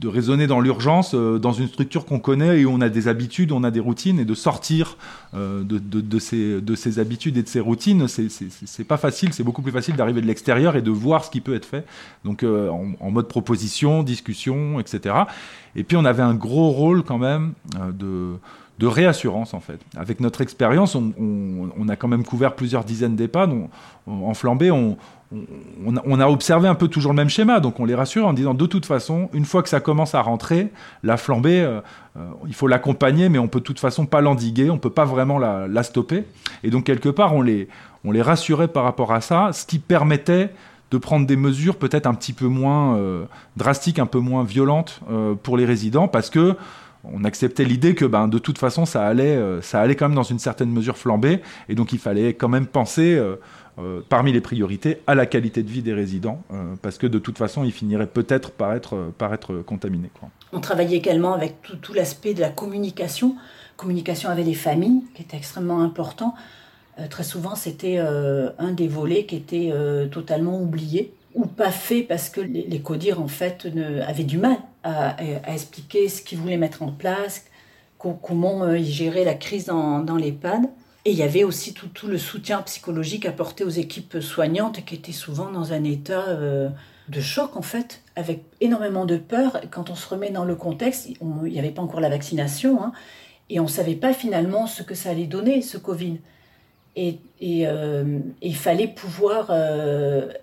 de 0.00 0.08
raisonner 0.08 0.46
dans 0.46 0.60
l'urgence, 0.60 1.14
euh, 1.14 1.38
dans 1.38 1.52
une 1.52 1.66
structure 1.66 2.04
qu'on 2.04 2.20
connaît 2.20 2.60
et 2.60 2.64
où 2.64 2.70
on 2.70 2.80
a 2.80 2.88
des 2.88 3.08
habitudes, 3.08 3.52
on 3.52 3.64
a 3.64 3.70
des 3.70 3.80
routines 3.80 4.20
et 4.20 4.24
de 4.24 4.34
sortir 4.34 4.96
euh, 5.34 5.64
de, 5.64 5.78
de, 5.78 6.18
ces, 6.18 6.60
de 6.60 6.74
ces 6.74 6.98
habitudes 6.98 7.36
et 7.36 7.42
de 7.42 7.48
ces 7.48 7.60
routines, 7.60 8.06
c'est 8.06 8.84
pas 8.84 8.96
facile, 8.96 9.32
c'est 9.32 9.44
beaucoup 9.44 9.62
plus 9.62 9.72
facile 9.72 9.96
d'arriver 9.96 10.20
de 10.20 10.26
l'extérieur 10.26 10.76
et 10.76 10.82
de 10.82 10.90
voir 10.90 11.24
ce 11.24 11.30
qui 11.30 11.40
peut 11.40 11.54
être 11.54 11.66
fait. 11.66 11.84
Donc 12.24 12.44
en, 12.44 12.92
en, 13.00 13.10
mode 13.10 13.28
proposition, 13.28 14.02
discussion, 14.02 14.78
etc. 14.80 15.14
Et 15.74 15.82
puis 15.82 15.96
on 15.96 16.04
avait 16.04 16.22
un 16.22 16.34
gros 16.34 16.70
rôle 16.70 17.02
quand 17.02 17.18
même 17.18 17.52
de 17.92 18.36
de 18.78 18.86
réassurance 18.86 19.54
en 19.54 19.60
fait. 19.60 19.80
Avec 19.96 20.20
notre 20.20 20.40
expérience, 20.40 20.94
on, 20.94 21.88
a 21.88 21.96
quand 21.96 22.08
même 22.08 22.24
couvert 22.24 22.54
plusieurs 22.54 22.84
dizaines 22.84 23.16
d'EHPAD. 23.16 23.52
en 24.06 24.34
flambée, 24.34 24.70
on, 24.70 24.96
a 26.20 26.28
observé 26.28 26.68
un 26.68 26.74
peu 26.74 26.88
toujours 26.88 27.12
le 27.12 27.16
même 27.16 27.28
schéma, 27.28 27.60
donc 27.60 27.80
on 27.80 27.84
les 27.84 27.94
rassure 27.94 28.26
en 28.26 28.32
disant 28.32 28.54
de 28.54 28.66
toute 28.66 28.86
façon, 28.86 29.28
une 29.32 29.44
fois 29.44 29.62
que 29.62 29.68
ça 29.68 29.80
commence 29.80 30.14
à 30.14 30.20
rentrer, 30.20 30.70
la 31.02 31.16
flambée, 31.16 31.60
euh, 31.60 31.80
euh, 32.16 32.30
il 32.46 32.54
faut 32.54 32.68
l'accompagner, 32.68 33.28
mais 33.28 33.38
on 33.38 33.48
peut 33.48 33.60
de 33.60 33.64
toute 33.64 33.80
façon 33.80 34.06
pas 34.06 34.20
l'endiguer, 34.20 34.70
on 34.70 34.78
peut 34.78 34.90
pas 34.90 35.04
vraiment 35.04 35.38
la, 35.38 35.82
stopper. 35.82 36.24
Et 36.62 36.70
donc 36.70 36.84
quelque 36.84 37.08
part, 37.08 37.34
on 37.34 37.42
les, 37.42 37.68
rassurait 38.04 38.68
par 38.68 38.84
rapport 38.84 39.12
à 39.12 39.20
ça, 39.20 39.50
ce 39.52 39.64
qui 39.66 39.78
permettait 39.78 40.50
de 40.92 40.98
prendre 40.98 41.26
des 41.26 41.36
mesures 41.36 41.76
peut-être 41.76 42.06
un 42.06 42.14
petit 42.14 42.32
peu 42.32 42.46
moins 42.46 42.96
euh, 42.96 43.24
drastiques, 43.56 43.98
un 43.98 44.06
peu 44.06 44.20
moins 44.20 44.44
violentes 44.44 45.00
pour 45.42 45.56
les 45.56 45.64
résidents, 45.64 46.08
parce 46.08 46.30
que 46.30 46.56
on 47.12 47.24
acceptait 47.24 47.64
l'idée 47.64 47.94
que 47.94 48.04
ben, 48.04 48.28
de 48.28 48.38
toute 48.38 48.58
façon 48.58 48.86
ça 48.86 49.06
allait, 49.06 49.36
euh, 49.36 49.60
ça 49.62 49.80
allait 49.80 49.96
quand 49.96 50.08
même 50.08 50.16
dans 50.16 50.22
une 50.22 50.38
certaine 50.38 50.70
mesure 50.70 50.96
flamber 50.96 51.40
et 51.68 51.74
donc 51.74 51.92
il 51.92 51.98
fallait 51.98 52.34
quand 52.34 52.48
même 52.48 52.66
penser 52.66 53.14
euh, 53.16 53.36
euh, 53.78 54.00
parmi 54.08 54.32
les 54.32 54.40
priorités 54.40 55.02
à 55.06 55.14
la 55.14 55.26
qualité 55.26 55.62
de 55.62 55.68
vie 55.68 55.82
des 55.82 55.92
résidents 55.92 56.42
parce 56.82 56.98
que 56.98 57.06
de 57.06 57.18
toute 57.18 57.38
façon 57.38 57.64
ils 57.64 57.72
finiraient 57.72 58.06
peut-être 58.06 58.50
par 58.50 58.72
être, 58.72 59.12
par 59.18 59.34
être 59.34 59.56
contaminés. 59.56 60.10
On 60.52 60.60
travaillait 60.60 60.96
également 60.96 61.34
avec 61.34 61.56
tout, 61.82 61.92
l'aspect 61.92 62.32
de 62.32 62.40
la 62.40 62.48
communication, 62.48 63.36
communication 63.76 64.30
avec 64.30 64.46
les 64.46 64.54
familles 64.54 65.02
qui 65.14 65.22
était 65.22 65.36
extrêmement 65.36 65.82
important. 65.82 66.34
très 67.10 67.24
souvent 67.24 67.54
c'était 67.54 67.98
un 67.98 68.72
des 68.72 68.88
volets 68.88 69.26
qui 69.26 69.36
était 69.36 69.72
totalement 70.10 70.60
oublié 70.60 71.12
ou 71.34 71.44
pas 71.44 71.70
fait 71.70 72.00
parce 72.00 72.30
que 72.30 72.40
les, 72.40 72.66
les 72.66 72.80
CODIR 72.80 73.20
en 73.20 73.28
fait 73.28 73.68
avaient 74.06 74.24
du 74.24 74.38
mal 74.38 74.56
à, 74.86 75.52
expliquer 75.52 76.08
ce 76.08 76.22
qu'ils 76.22 76.38
voulaient 76.38 76.56
mettre 76.56 76.82
en 76.82 76.92
place, 76.92 77.44
comment 77.98 78.64
euh, 78.64 78.78
ils 78.78 78.90
géraient 78.90 79.24
la 79.24 79.34
crise 79.34 79.66
dans, 79.66 80.00
dans 80.00 80.16
l'EHPAD. 80.16 80.66
Et 81.04 81.12
il 81.12 81.16
y 81.16 81.22
avait 81.22 81.44
aussi 81.44 81.72
tout, 81.72 82.08
le 82.08 82.18
soutien 82.18 82.62
psychologique 82.62 83.26
apporté 83.26 83.62
aux 83.62 83.70
équipes 83.70 84.18
soignantes 84.20 84.84
qui 84.84 84.96
étaient 84.96 85.12
souvent 85.12 85.50
dans 85.50 85.72
un 85.72 85.84
état 85.84 86.26
euh, 86.28 86.68
de 87.08 87.20
choc 87.20 87.56
en 87.56 87.62
fait, 87.62 88.02
avec 88.16 88.42
énormément 88.60 89.04
de 89.04 89.16
peur. 89.16 89.60
Quand 89.70 89.88
on 89.90 89.94
se 89.94 90.08
remet 90.08 90.30
dans 90.30 90.44
le 90.44 90.56
contexte, 90.56 91.08
il 91.08 91.52
n'y 91.52 91.58
avait 91.60 91.70
pas 91.70 91.82
encore 91.82 92.00
la 92.00 92.08
vaccination 92.08 92.82
hein, 92.82 92.92
et 93.50 93.60
on 93.60 93.64
ne 93.64 93.68
savait 93.68 93.94
pas 93.94 94.12
finalement 94.12 94.66
ce 94.66 94.82
que 94.82 94.96
ça 94.96 95.10
allait 95.10 95.26
donner, 95.26 95.62
ce 95.62 95.78
Covid. 95.78 96.18
Et, 96.96 97.18
euh, 97.42 98.18
il 98.40 98.56
fallait 98.56 98.88
pouvoir 98.88 99.50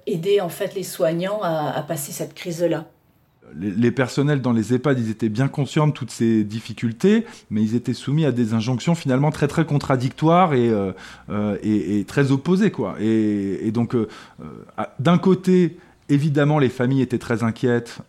aider 0.06 0.40
en 0.40 0.50
fait 0.50 0.76
les 0.76 0.84
soignants 0.84 1.42
à, 1.42 1.84
passer 1.86 2.12
cette 2.12 2.36
crise-là. 2.36 2.86
Les, 3.60 3.92
personnels 3.92 4.42
dans 4.42 4.52
les 4.52 4.74
EHPAD, 4.74 5.00
ils 5.00 5.10
étaient 5.10 5.30
bien 5.30 5.48
conscients 5.48 5.88
de 5.88 5.94
toutes 5.94 6.12
ces 6.12 6.44
difficultés, 6.44 7.26
mais 7.50 7.62
ils 7.62 7.76
étaient 7.76 7.94
soumis 7.94 8.26
à 8.26 8.32
des 8.32 8.54
injonctions 8.54 8.96
finalement 8.96 9.32
très 9.32 9.48
très 9.48 9.66
contradictoires 9.66 10.54
et, 10.54 10.70
euh, 10.70 11.58
et, 11.62 12.04
très 12.06 12.32
opposées. 12.32 12.72
Quoi. 12.72 12.96
Et, 13.00 13.72
donc, 13.72 13.96
d'un 15.00 15.18
côté, 15.18 15.78
évidemment, 16.10 16.60
les 16.60 16.70
familles 16.70 17.02
étaient 17.02 17.20
très 17.20 17.44
inquiètes, 17.44 18.00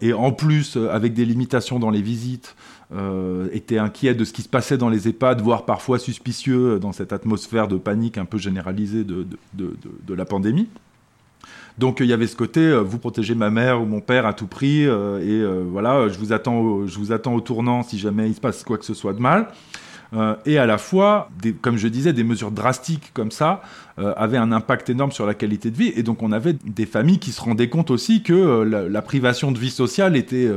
et 0.00 0.12
en 0.12 0.32
plus, 0.32 0.76
avec 0.76 1.14
des 1.14 1.24
limitations 1.24 1.78
dans 1.78 1.90
les 1.90 2.02
visites, 2.02 2.54
euh, 2.94 3.48
étaient 3.52 3.78
inquiets 3.78 4.14
de 4.14 4.24
ce 4.24 4.32
qui 4.32 4.42
se 4.42 4.48
passait 4.48 4.78
dans 4.78 4.88
les 4.88 5.08
EHPAD, 5.08 5.40
voire 5.40 5.64
parfois 5.64 5.98
suspicieux 5.98 6.78
dans 6.78 6.92
cette 6.92 7.12
atmosphère 7.12 7.66
de 7.66 7.76
panique 7.76 8.16
un 8.16 8.24
peu 8.24 8.38
généralisée 8.38 9.02
de, 9.02 9.26
la 10.14 10.24
pandémie. 10.24 10.68
Donc 11.78 11.98
il 12.00 12.06
y 12.06 12.12
avait 12.12 12.26
ce 12.26 12.36
côté, 12.36 12.60
euh, 12.60 12.80
vous 12.80 12.98
protégez 12.98 13.34
ma 13.34 13.50
mère 13.50 13.82
ou 13.82 13.86
mon 13.86 14.00
père 14.00 14.26
à 14.26 14.32
tout 14.32 14.46
prix, 14.46 14.86
euh, 14.86 15.18
et 15.20 15.64
voilà, 15.70 16.08
je 16.08 16.18
vous, 16.18 16.32
attends 16.32 16.86
je 16.86 16.98
vous 16.98 17.12
attends 17.12 17.34
au 17.34 17.40
tournant 17.40 17.82
si 17.82 17.98
jamais 17.98 18.28
il 18.28 18.34
se 18.34 18.40
passe 18.40 18.64
quoi 18.64 18.78
que 18.78 18.84
ce 18.84 18.94
soit 18.94 19.12
de 19.12 19.20
mal. 19.20 19.48
Euh, 20.14 20.34
et 20.46 20.58
à 20.58 20.66
la 20.66 20.78
fois, 20.78 21.30
comme 21.62 21.76
je 21.76 21.88
disais, 21.88 22.12
des 22.12 22.24
mesures 22.24 22.50
drastiques 22.50 23.12
comme 23.12 23.30
ça 23.30 23.62
euh, 23.98 24.12
avaient 24.16 24.36
un 24.36 24.52
impact 24.52 24.90
énorme 24.90 25.12
sur 25.12 25.26
la 25.26 25.34
qualité 25.34 25.70
de 25.70 25.76
vie. 25.76 25.92
Et 25.96 26.02
donc 26.02 26.22
on 26.22 26.32
avait 26.32 26.52
des 26.52 26.86
familles 26.86 27.18
qui 27.18 27.32
se 27.32 27.40
rendaient 27.40 27.68
compte 27.68 27.90
aussi 27.90 28.22
que 28.22 28.32
euh, 28.32 28.88
la, 28.88 29.02
privation 29.02 29.52
de 29.52 29.58
vie 29.58 29.70
sociale 29.70 30.16
était, 30.16 30.50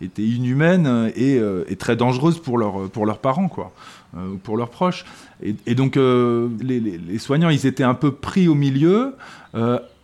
était 0.00 0.22
inhumaine 0.22 1.10
et, 1.16 1.40
très 1.76 1.96
dangereuse 1.96 2.38
pour, 2.38 2.58
leur, 2.58 2.88
pour 2.90 3.04
leurs 3.04 3.18
parents, 3.18 3.48
quoi, 3.48 3.72
ou 4.16 4.36
pour 4.36 4.56
leurs 4.56 4.70
proches. 4.70 5.04
Et, 5.42 5.74
donc 5.74 5.96
les, 5.96 7.18
soignants, 7.18 7.50
ils 7.50 7.66
étaient 7.66 7.82
un 7.82 7.94
peu 7.94 8.12
pris 8.12 8.46
au 8.46 8.54
milieu, 8.54 9.14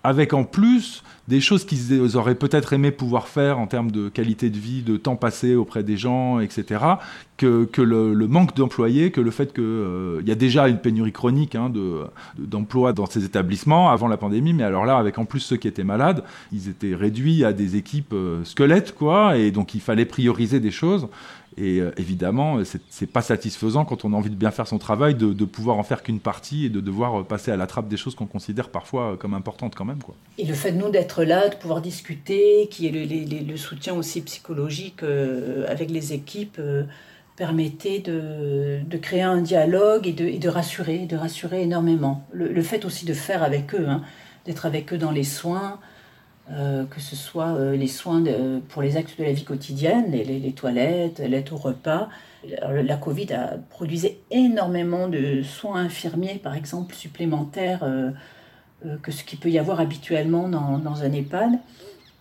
avec 0.04 0.32
en 0.32 0.44
plus 0.44 1.02
des 1.28 1.40
choses 1.40 1.64
qu'ils 1.64 2.16
auraient 2.16 2.34
peut-être 2.34 2.72
aimé 2.72 2.90
pouvoir 2.90 3.28
faire 3.28 3.58
en 3.58 3.66
termes 3.66 3.90
de 3.90 4.08
qualité 4.08 4.50
de 4.50 4.58
vie, 4.58 4.82
de 4.82 4.96
temps 4.96 5.14
passé 5.16 5.54
auprès 5.54 5.82
des 5.82 5.96
gens, 5.96 6.40
etc., 6.40 6.80
que, 7.36 7.82
le, 7.82 8.28
manque 8.28 8.54
d'employés, 8.54 9.10
que 9.10 9.20
le 9.20 9.32
fait 9.32 9.52
qu'il 9.52 9.64
euh, 9.64 10.22
y 10.24 10.30
a 10.30 10.36
déjà 10.36 10.68
une 10.68 10.78
pénurie 10.78 11.10
chronique 11.10 11.56
hein, 11.56 11.72
d'emplois 12.38 12.92
de, 12.92 12.98
dans 12.98 13.06
ces 13.06 13.24
établissements 13.24 13.90
avant 13.90 14.06
la 14.06 14.16
pandémie, 14.16 14.52
mais 14.52 14.62
alors 14.62 14.84
là, 14.84 14.96
avec 14.96 15.18
en 15.18 15.24
plus 15.24 15.40
ceux 15.40 15.56
qui 15.56 15.66
étaient 15.66 15.82
malades, 15.82 16.22
ils 16.52 16.68
étaient 16.68 16.94
réduits 16.94 17.44
à 17.44 17.52
des 17.52 17.74
équipes 17.74 18.12
euh, 18.12 18.44
squelettes, 18.44 18.94
quoi, 18.94 19.36
et 19.38 19.50
donc 19.50 19.74
il 19.74 19.80
fallait 19.80 20.04
prioriser 20.04 20.60
des 20.60 20.70
choses. 20.70 21.08
Et 21.56 21.80
euh, 21.80 21.92
évidemment, 21.96 22.58
c'est 22.88 23.06
pas 23.06 23.22
satisfaisant 23.22 23.84
quand 23.84 24.04
on 24.04 24.12
a 24.12 24.16
envie 24.16 24.30
de 24.30 24.36
bien 24.36 24.50
faire 24.50 24.66
son 24.66 24.78
travail 24.78 25.14
de, 25.14 25.44
pouvoir 25.44 25.78
en 25.78 25.82
faire 25.82 26.02
qu'une 26.02 26.20
partie 26.20 26.66
et 26.66 26.68
de 26.70 26.80
devoir 26.80 27.20
euh, 27.20 27.24
passer 27.24 27.50
à 27.50 27.56
la 27.56 27.66
trappe 27.66 27.88
des 27.88 27.96
choses 27.96 28.14
qu'on 28.14 28.26
considère 28.26 28.70
parfois 28.70 29.12
euh, 29.12 29.16
comme 29.16 29.34
importantes 29.34 29.74
quand 29.74 29.84
même. 29.84 30.02
Quoi. 30.02 30.14
Et 30.38 30.44
le 30.44 30.54
fait 30.54 30.72
nous 30.72 30.90
d'être 30.90 31.24
là, 31.24 31.48
de 31.48 31.56
pouvoir 31.56 31.82
discuter, 31.82 32.68
qui 32.70 32.86
est 32.86 32.90
le, 32.90 33.56
soutien 33.56 33.94
aussi 33.94 34.22
psychologique 34.22 35.02
euh, 35.02 35.66
avec 35.68 35.90
les 35.90 36.12
équipes, 36.12 36.56
euh, 36.58 36.84
permettait 37.36 37.98
de, 37.98 38.80
de, 38.84 38.98
créer 38.98 39.22
un 39.22 39.40
dialogue 39.40 40.06
et 40.06 40.12
de, 40.12 40.38
de, 40.38 40.48
rassurer, 40.48 41.06
de 41.06 41.16
rassurer 41.16 41.62
énormément. 41.62 42.26
Le, 42.32 42.48
le 42.48 42.62
fait 42.62 42.84
aussi 42.84 43.04
de 43.04 43.14
faire 43.14 43.42
avec 43.42 43.74
eux, 43.74 43.86
hein, 43.88 44.02
d'être 44.46 44.66
avec 44.66 44.92
eux 44.92 44.98
dans 44.98 45.10
les 45.10 45.24
soins, 45.24 45.78
euh, 46.50 46.84
que 46.86 47.00
ce 47.00 47.14
soit 47.14 47.54
euh, 47.54 47.76
les 47.76 47.86
soins 47.86 48.22
pour 48.68 48.82
les 48.82 48.96
actes 48.96 49.16
de 49.16 49.24
la 49.24 49.32
vie 49.32 49.44
quotidienne, 49.44 50.10
les, 50.10 50.24
les, 50.24 50.40
les 50.40 50.52
toilettes, 50.52 51.20
l'aide 51.20 51.52
au 51.52 51.56
repas. 51.56 52.08
La 52.44 52.96
Covid 52.96 53.32
a 53.34 53.56
produisé 53.70 54.20
énormément 54.32 55.06
de 55.06 55.42
soins 55.42 55.82
infirmiers, 55.82 56.40
par 56.42 56.56
exemple, 56.56 56.92
supplémentaires 56.96 57.84
euh, 57.84 58.10
que 59.02 59.12
ce 59.12 59.22
qu'il 59.22 59.38
peut 59.38 59.50
y 59.50 59.60
avoir 59.60 59.78
habituellement 59.78 60.48
dans, 60.48 61.02
un 61.02 61.12
EHPAD. 61.12 61.60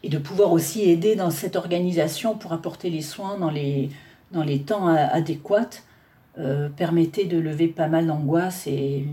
Et 0.04 0.10
de 0.10 0.20
pouvoir 0.20 0.52
aussi 0.52 0.84
aider 0.84 1.16
dans 1.16 1.32
cette 1.32 1.56
organisation 1.56 2.36
pour 2.36 2.54
apporter 2.54 2.92
les 2.92 3.02
soins 3.02 3.40
dans 3.40 3.50
les, 3.50 3.90
dans 4.32 4.44
les 4.44 4.62
temps 4.62 4.88
adéquats 4.88 5.82
permettait 6.76 7.26
de 7.26 7.38
lever 7.38 7.68
pas 7.68 7.88
mal 7.88 8.08
d'angoisse 8.08 8.66
et 8.66 9.06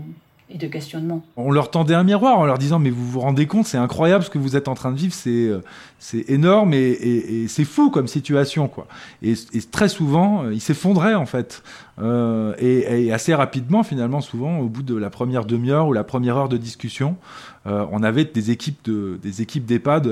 et 0.51 0.57
de 0.57 0.67
questionnement. 0.67 1.23
On 1.37 1.51
leur 1.51 1.69
tendait 1.69 1.93
un 1.93 2.03
miroir 2.03 2.39
en 2.39 2.45
leur 2.45 2.57
disant 2.57 2.79
mais 2.79 2.89
vous 2.89 3.07
vous 3.07 3.19
rendez 3.19 3.45
compte 3.45 3.67
c'est 3.67 3.77
incroyable 3.77 4.23
ce 4.23 4.31
que 4.31 4.39
vous 4.39 4.55
êtes 4.55 4.67
en 4.67 4.73
train 4.73 4.91
de 4.91 4.97
vivre 4.97 5.13
c'est 5.13 5.29
euh, 5.29 5.61
c'est 5.99 6.29
énorme 6.29 6.73
et, 6.73 7.45
c'est 7.47 7.65
fou 7.65 7.91
comme 7.91 8.07
situation 8.07 8.67
quoi. 8.67 8.87
Et, 9.21 9.35
très 9.71 9.89
souvent 9.89 10.43
euh, 10.43 10.53
ils 10.53 10.61
s'effondraient 10.61 11.15
en 11.15 11.25
fait. 11.25 11.61
Euh, 12.01 12.53
et, 12.57 13.11
assez 13.11 13.35
rapidement 13.35 13.83
finalement 13.83 14.21
souvent 14.21 14.59
au 14.59 14.69
bout 14.69 14.83
de 14.83 14.95
la 14.95 15.09
première 15.09 15.45
demi-heure 15.45 15.87
ou 15.87 15.93
la 15.93 16.05
première 16.05 16.37
heure 16.37 16.49
de 16.49 16.57
discussion 16.57 17.17
on 17.65 18.01
avait 18.01 18.25
des 18.25 18.49
équipes 18.49 18.79
de 18.85 19.19
des 19.21 19.43
équipes 19.43 19.65
d'EHPAD 19.65 20.09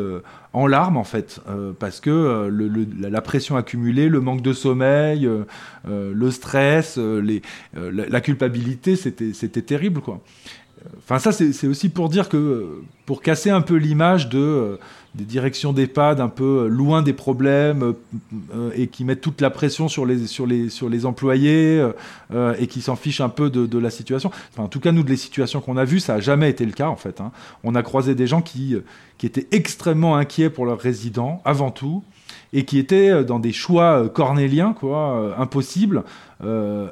en 0.54 0.68
larmes 0.68 0.98
en 0.98 1.06
fait 1.06 1.42
parce 1.80 2.02
que 2.02 2.52
la 3.00 3.22
pression 3.22 3.56
accumulée 3.56 4.10
le 4.10 4.20
manque 4.20 4.42
de 4.42 4.54
sommeil 4.54 5.28
le 5.88 6.32
stress 6.32 6.98
la, 6.98 7.40
la 8.10 8.22
culpabilité 8.22 8.96
c'était 8.96 9.34
c'était 9.34 9.64
terrible 9.64 10.02
quoi 10.02 10.22
Enfin, 11.00 11.20
ça, 11.20 11.32
c'est 11.32 11.68
aussi 11.68 11.90
pour 11.90 12.10
dire 12.10 12.30
que, 12.30 12.82
pour 13.06 13.22
casser 13.22 13.50
un 13.50 13.62
peu 13.62 13.76
l'image 13.76 14.30
de, 14.30 14.80
des 15.16 15.26
directions 15.26 15.74
d'EHPAD 15.74 16.20
un 16.20 16.30
peu 16.30 16.66
euh, 16.66 16.68
loin 16.68 17.02
des 17.02 17.14
problèmes 17.14 17.84
euh, 17.84 17.94
euh, 18.54 18.72
et 18.76 18.88
qui 18.88 19.04
mettent 19.04 19.22
toute 19.22 19.42
la 19.42 19.50
pression 19.50 19.88
sur 19.88 20.06
les, 20.06 20.28
sur 20.28 20.46
les, 20.46 20.70
sur 20.70 20.90
les 20.90 21.06
employés 21.06 21.84
euh, 22.34 22.56
et 22.60 22.68
qui 22.68 22.82
s'en 22.82 22.96
fichent 22.96 23.22
un 23.22 23.30
peu 23.30 23.50
de, 23.50 23.66
de 23.66 23.78
la 23.80 23.90
situation. 23.90 24.32
Enfin, 24.54 24.64
en 24.64 24.68
tout 24.68 24.80
cas, 24.80 24.92
nous, 24.92 25.04
de 25.04 25.10
les 25.10 25.18
situations 25.18 25.60
qu'on 25.60 25.78
a 25.78 25.86
vues, 25.86 26.00
ça 26.00 26.16
n'a 26.16 26.20
jamais 26.20 26.50
été 26.50 26.66
le 26.66 26.72
cas, 26.72 26.88
en 26.88 26.96
fait. 26.96 27.20
Hein. 27.20 27.32
On 27.64 27.76
a 27.76 27.82
croisé 27.82 28.14
des 28.16 28.28
gens 28.28 28.42
qui, 28.42 28.76
qui 29.18 29.26
étaient 29.26 29.48
extrêmement 29.52 30.16
inquiets 30.16 30.50
pour 30.50 30.66
leurs 30.66 30.80
résidents, 30.80 31.42
avant 31.46 31.72
tout, 31.72 32.04
et 32.54 32.66
qui 32.66 32.80
étaient 32.80 33.24
dans 33.24 33.40
des 33.40 33.52
choix 33.52 34.10
cornéliens, 34.10 34.74
quoi, 34.74 35.36
impossibles, 35.38 36.04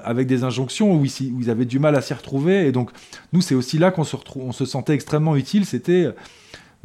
avec 0.04 0.28
des 0.28 0.44
injonctions 0.44 0.94
où 0.94 1.06
ils, 1.06 1.50
avaient 1.50 1.66
du 1.66 1.80
mal 1.80 1.96
à 1.96 2.02
s'y 2.02 2.14
retrouver. 2.14 2.68
Et 2.68 2.72
donc, 2.72 2.92
nous, 3.32 3.42
c'est 3.42 3.56
aussi 3.56 3.78
là 3.78 3.92
qu'on 3.92 4.04
se, 4.04 4.18
on 4.36 4.52
se 4.52 4.66
sentait 4.66 4.94
extrêmement 4.94 5.36
utile. 5.36 5.66
C'était 5.66 6.14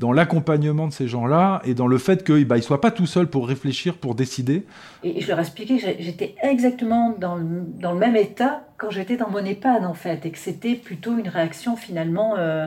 dans 0.00 0.12
l'accompagnement 0.12 0.88
de 0.88 0.94
ces 0.94 1.06
gens-là 1.06 1.60
et 1.62 1.74
dans 1.74 1.86
le 1.86 1.98
fait 1.98 2.24
qu'ils 2.24 2.46
bah, 2.46 2.56
ne 2.56 2.62
soient 2.62 2.80
pas 2.80 2.90
tout 2.90 3.06
seuls 3.06 3.28
pour 3.28 3.46
réfléchir, 3.46 3.98
pour 3.98 4.14
décider. 4.14 4.64
Et 5.04 5.20
je 5.20 5.28
leur 5.28 5.38
expliquais 5.38 5.76
que 5.76 6.02
j'étais 6.02 6.34
exactement 6.42 7.14
dans 7.18 7.36
le, 7.36 7.98
même 7.98 8.16
état 8.16 8.66
quand 8.78 8.90
j'étais 8.90 9.18
dans 9.18 9.28
mon 9.28 9.44
EHPAD, 9.44 9.84
en 9.84 9.92
fait, 9.92 10.24
et 10.24 10.30
que 10.30 10.38
c'était 10.38 10.74
plutôt 10.74 11.18
une 11.18 11.28
réaction 11.28 11.76
finalement 11.76 12.34
euh, 12.38 12.66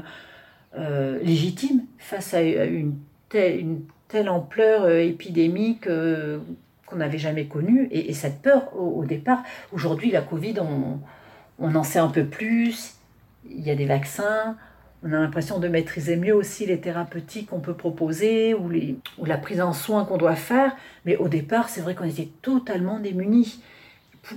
euh, 0.78 1.18
légitime 1.24 1.82
face 1.98 2.36
à 2.36 2.44
une 2.44 2.94
telle 4.14 4.30
ampleur 4.30 4.84
euh, 4.84 5.00
épidémique 5.00 5.88
qu'on 6.86 6.96
n'avait 6.96 7.18
jamais 7.18 7.46
connue. 7.46 7.90
Et, 7.92 8.14
cette 8.14 8.42
peur 8.42 8.76
au, 8.78 9.04
départ, 9.04 9.44
aujourd'hui, 9.72 10.12
la 10.12 10.22
Covid, 10.22 10.56
on, 10.62 11.00
on 11.60 11.76
en 11.76 11.84
sait 11.84 12.00
un 12.00 12.08
peu 12.08 12.24
plus, 12.24 12.96
il 13.50 13.62
y 13.62 13.72
a 13.72 13.76
des 13.76 13.86
vaccins 13.86 14.56
on 15.06 15.12
a 15.12 15.20
l'impression 15.20 15.60
de 15.60 15.68
maîtriser 15.68 16.16
mieux 16.16 16.34
aussi 16.34 16.66
les 16.66 16.80
thérapeutiques 16.80 17.50
qu'on 17.50 17.60
peut 17.60 17.74
proposer 17.74 18.54
ou, 18.54 18.72
la 19.26 19.38
prise 19.38 19.60
en 19.60 19.74
soin 19.74 20.06
qu'on 20.06 20.18
doit 20.18 20.36
faire. 20.36 20.76
Mais 21.06 21.18
au 21.18 21.28
départ, 21.28 21.68
c'est 21.68 21.82
vrai 21.82 21.94
qu'on 21.94 22.06
était 22.06 22.30
totalement 22.42 23.00
démunis. 23.00 23.62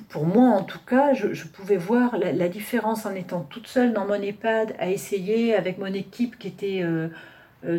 Pour, 0.09 0.27
moi, 0.27 0.49
en 0.51 0.65
tout 0.65 0.81
cas, 0.85 1.15
je, 1.15 1.47
pouvais 1.47 1.77
voir 1.77 2.17
la, 2.19 2.49
différence 2.49 3.07
en 3.07 3.15
étant 3.15 3.43
toute 3.43 3.69
seule 3.69 3.93
dans 3.93 4.07
mon 4.07 4.21
EHPAD 4.21 4.75
à 4.81 4.91
essayer 4.91 5.55
avec 5.55 5.79
mon 5.79 5.87
équipe 5.87 6.37
qui 6.37 6.49
était 6.49 6.81
euh, 6.83 7.07
euh, 7.07 7.09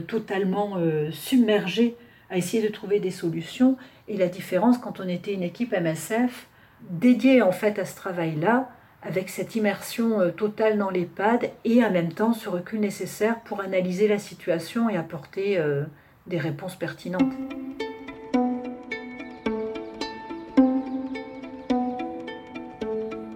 totalement 0.08 0.76
euh, 0.78 1.12
submergée 1.12 1.96
à 2.30 2.38
essayer 2.38 2.62
de 2.62 2.72
trouver 2.72 3.00
des 3.00 3.12
solutions 3.12 3.78
et 4.08 4.18
la 4.18 4.28
différence 4.28 4.78
quand 4.78 5.00
on 5.00 5.08
était 5.08 5.34
une 5.34 5.44
équipe 5.44 5.74
MSF 5.74 6.48
dédiée 6.90 7.42
en 7.42 7.52
fait 7.52 7.80
à 7.80 7.86
ce 7.86 7.96
travail-là 7.96 8.70
avec 9.02 9.30
cette 9.30 9.56
immersion 9.56 10.20
euh, 10.20 10.32
totale 10.32 10.78
dans 10.78 10.90
l'EHPAD 10.90 11.52
et 11.66 11.84
en 11.84 11.92
même 11.92 12.12
temps 12.12 12.34
ce 12.34 12.50
recul 12.50 12.80
nécessaire 12.80 13.40
pour 13.42 13.62
analyser 13.62 14.08
la 14.08 14.20
situation 14.20 14.90
et 14.90 14.98
apporter 14.98 15.58
euh, 15.58 15.84
des 16.26 16.38
réponses 16.38 16.76
pertinentes. 16.76 17.34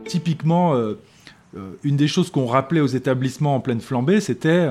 Typiquement, 0.06 0.76
euh, 0.76 1.00
une 1.84 1.96
des 1.96 2.10
choses 2.10 2.32
qu'on 2.32 2.46
rappelait 2.46 2.82
aux 2.82 2.88
établissements 2.88 3.56
en 3.56 3.60
pleine 3.62 3.80
flambée, 3.80 4.20
c'était 4.20 4.68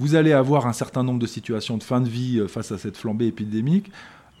vous 0.00 0.16
allez 0.16 0.32
avoir 0.32 0.66
un 0.66 0.72
certain 0.72 1.04
nombre 1.04 1.20
de 1.20 1.26
situations 1.26 1.76
de 1.76 1.84
fin 1.84 2.00
de 2.00 2.08
vie 2.08 2.42
face 2.48 2.72
à 2.72 2.78
cette 2.78 2.96
flambée 2.96 3.28
épidémique. 3.28 3.92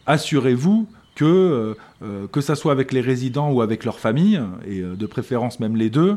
Assurez-vous 0.06 0.88
que, 1.14 1.24
euh, 1.24 1.74
euh, 2.02 2.26
que 2.28 2.40
ça 2.40 2.54
soit 2.54 2.72
avec 2.72 2.92
les 2.92 3.02
résidents 3.02 3.50
ou 3.50 3.60
avec 3.60 3.84
leurs 3.84 3.98
familles, 3.98 4.40
et 4.66 4.80
euh, 4.80 4.96
de 4.96 5.06
préférence 5.06 5.60
même 5.60 5.76
les 5.76 5.90
deux, 5.90 6.16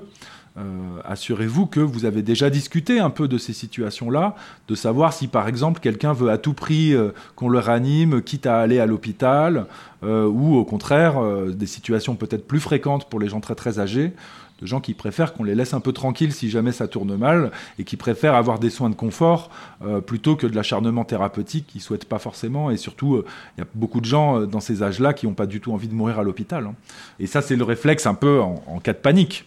assurez-vous 1.04 1.66
que 1.66 1.80
vous 1.80 2.06
avez 2.06 2.22
déjà 2.22 2.52
discuté 2.52 3.00
un 3.00 3.10
peu 3.10 3.28
de 3.28 3.40
ces 3.40 3.54
situations-là, 3.54 4.36
de 4.68 4.76
savoir 4.76 5.12
si 5.12 5.28
par 5.28 5.48
exemple 5.48 5.80
quelqu'un 5.80 6.14
veut 6.14 6.30
à 6.30 6.38
tout 6.38 6.54
prix 6.54 6.94
qu'on 7.36 7.50
le 7.50 7.58
ranime, 7.58 8.22
quitte 8.22 8.46
à 8.46 8.60
aller 8.60 8.78
à 8.78 8.86
l'hôpital, 8.86 9.66
ou 10.04 10.56
au 10.56 10.64
contraire 10.64 11.16
des 11.48 11.66
situations 11.66 12.14
peut-être 12.14 12.46
plus 12.46 12.60
fréquentes 12.60 13.10
pour 13.10 13.20
les 13.20 13.30
gens 13.30 13.40
très 13.40 13.56
très 13.56 13.80
âgés, 13.80 14.14
de 14.62 14.68
gens 14.68 14.80
qui 14.80 14.94
préfèrent 14.94 15.34
qu'on 15.34 15.44
les 15.44 15.56
laisse 15.56 15.74
un 15.74 15.80
peu 15.80 15.92
tranquilles 15.92 16.34
si 16.34 16.50
jamais 16.50 16.72
ça 16.72 16.88
tourne 16.88 17.16
mal 17.16 17.52
et 17.80 17.84
qui 17.84 17.98
préfèrent 17.98 18.36
avoir 18.36 18.60
des 18.60 18.70
soins 18.70 18.90
de 18.90 18.96
confort 18.96 19.50
euh, 19.84 20.02
plutôt 20.02 20.36
que 20.36 20.48
de 20.48 20.56
l'acharnement 20.56 21.06
thérapeutique 21.06 21.68
qu'ils 21.68 21.82
souhaitent 21.82 22.06
pas 22.06 22.20
forcément. 22.20 22.72
Et 22.72 22.78
surtout, 22.78 23.16
euh, 23.16 23.26
il 23.58 23.62
y 23.62 23.64
a 23.64 23.68
beaucoup 23.76 24.00
de 24.00 24.06
gens 24.06 24.40
euh, 24.40 24.46
dans 24.46 24.60
ces 24.60 24.84
âges-là 24.84 25.14
qui 25.14 25.28
n'ont 25.28 25.34
pas 25.34 25.46
du 25.48 25.60
tout 25.60 25.74
envie 25.74 25.88
de 25.88 25.94
mourir 25.94 26.20
à 26.20 26.24
l'hôpital. 26.24 26.66
Hein. 26.66 26.76
Et 27.20 27.28
ça, 27.28 27.42
c'est 27.42 27.56
le 27.56 27.64
réflexe 27.64 28.06
un 28.06 28.14
peu 28.14 28.42
en, 28.42 28.80
cas 28.80 28.94
de 28.94 28.98
panique. 28.98 29.46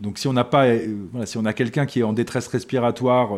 donc 0.00 0.18
si 0.18 0.28
on 0.28 0.32
n'a 0.32 0.44
pas, 0.44 0.66
voilà, 1.10 1.26
si 1.26 1.38
on 1.38 1.44
a 1.44 1.52
quelqu'un 1.52 1.86
qui 1.86 2.00
est 2.00 2.02
en 2.02 2.12
détresse 2.12 2.46
respiratoire 2.48 3.30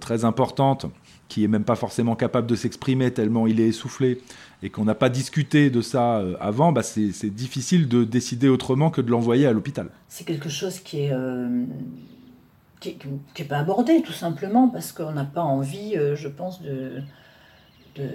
très 0.00 0.24
importante, 0.24 0.86
qui 1.30 1.44
est 1.44 1.48
même 1.48 1.64
pas 1.64 1.76
forcément 1.76 2.16
capable 2.16 2.48
de 2.48 2.56
s'exprimer 2.56 3.12
tellement 3.12 3.46
il 3.46 3.60
est 3.60 3.68
essoufflé, 3.68 4.20
et 4.62 4.68
qu'on 4.68 4.84
n'a 4.84 4.96
pas 4.96 5.08
discuté 5.08 5.70
de 5.70 5.80
ça 5.80 6.18
euh, 6.18 6.34
avant, 6.40 6.72
bah 6.72 6.82
c'est 6.82 7.30
difficile 7.30 7.88
de 7.88 8.04
décider 8.04 8.48
autrement 8.48 8.90
que 8.90 9.00
de 9.00 9.10
l'envoyer 9.10 9.46
à 9.46 9.52
l'hôpital. 9.52 9.88
C'est 10.08 10.26
quelque 10.26 10.50
chose 10.50 10.80
qui 10.80 11.02
est, 11.04 11.12
euh, 11.12 11.64
qui, 12.80 12.98
est 13.38 13.44
pas 13.44 13.58
abordé 13.58 14.02
tout 14.02 14.12
simplement 14.12 14.68
parce 14.68 14.92
qu'on 14.92 15.12
n'a 15.12 15.24
pas 15.24 15.42
envie, 15.42 15.96
euh, 15.96 16.16
je 16.16 16.28
pense, 16.28 16.60
de, 16.62 17.00
de, 17.94 18.08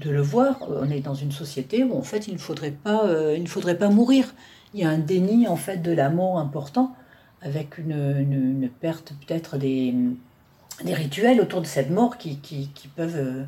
de, 0.00 0.10
le 0.10 0.22
voir. 0.22 0.56
On 0.70 0.88
est 0.88 1.00
dans 1.00 1.14
une 1.14 1.32
société 1.32 1.82
où 1.82 1.94
en 1.98 2.02
fait 2.02 2.28
il 2.28 2.34
ne 2.34 2.38
faudrait 2.38 2.70
pas, 2.70 3.04
il 3.34 3.42
ne 3.42 3.48
faudrait 3.48 3.76
pas 3.76 3.90
mourir. 3.90 4.32
Il 4.72 4.80
y 4.80 4.84
a 4.84 4.88
un 4.88 4.98
déni 4.98 5.48
en 5.48 5.56
fait 5.56 5.78
de 5.78 5.90
la 5.90 6.10
mort 6.10 6.38
important 6.38 6.94
avec 7.42 7.78
une, 7.78 7.92
une, 7.92 8.68
perte 8.68 9.14
peut-être 9.26 9.58
des, 9.58 9.94
des 10.84 10.94
rituels 10.94 11.40
autour 11.40 11.60
de 11.60 11.66
cette 11.66 11.90
mort 11.90 12.16
qui, 12.18 12.38
qui, 12.38 12.88
peuvent 12.96 13.46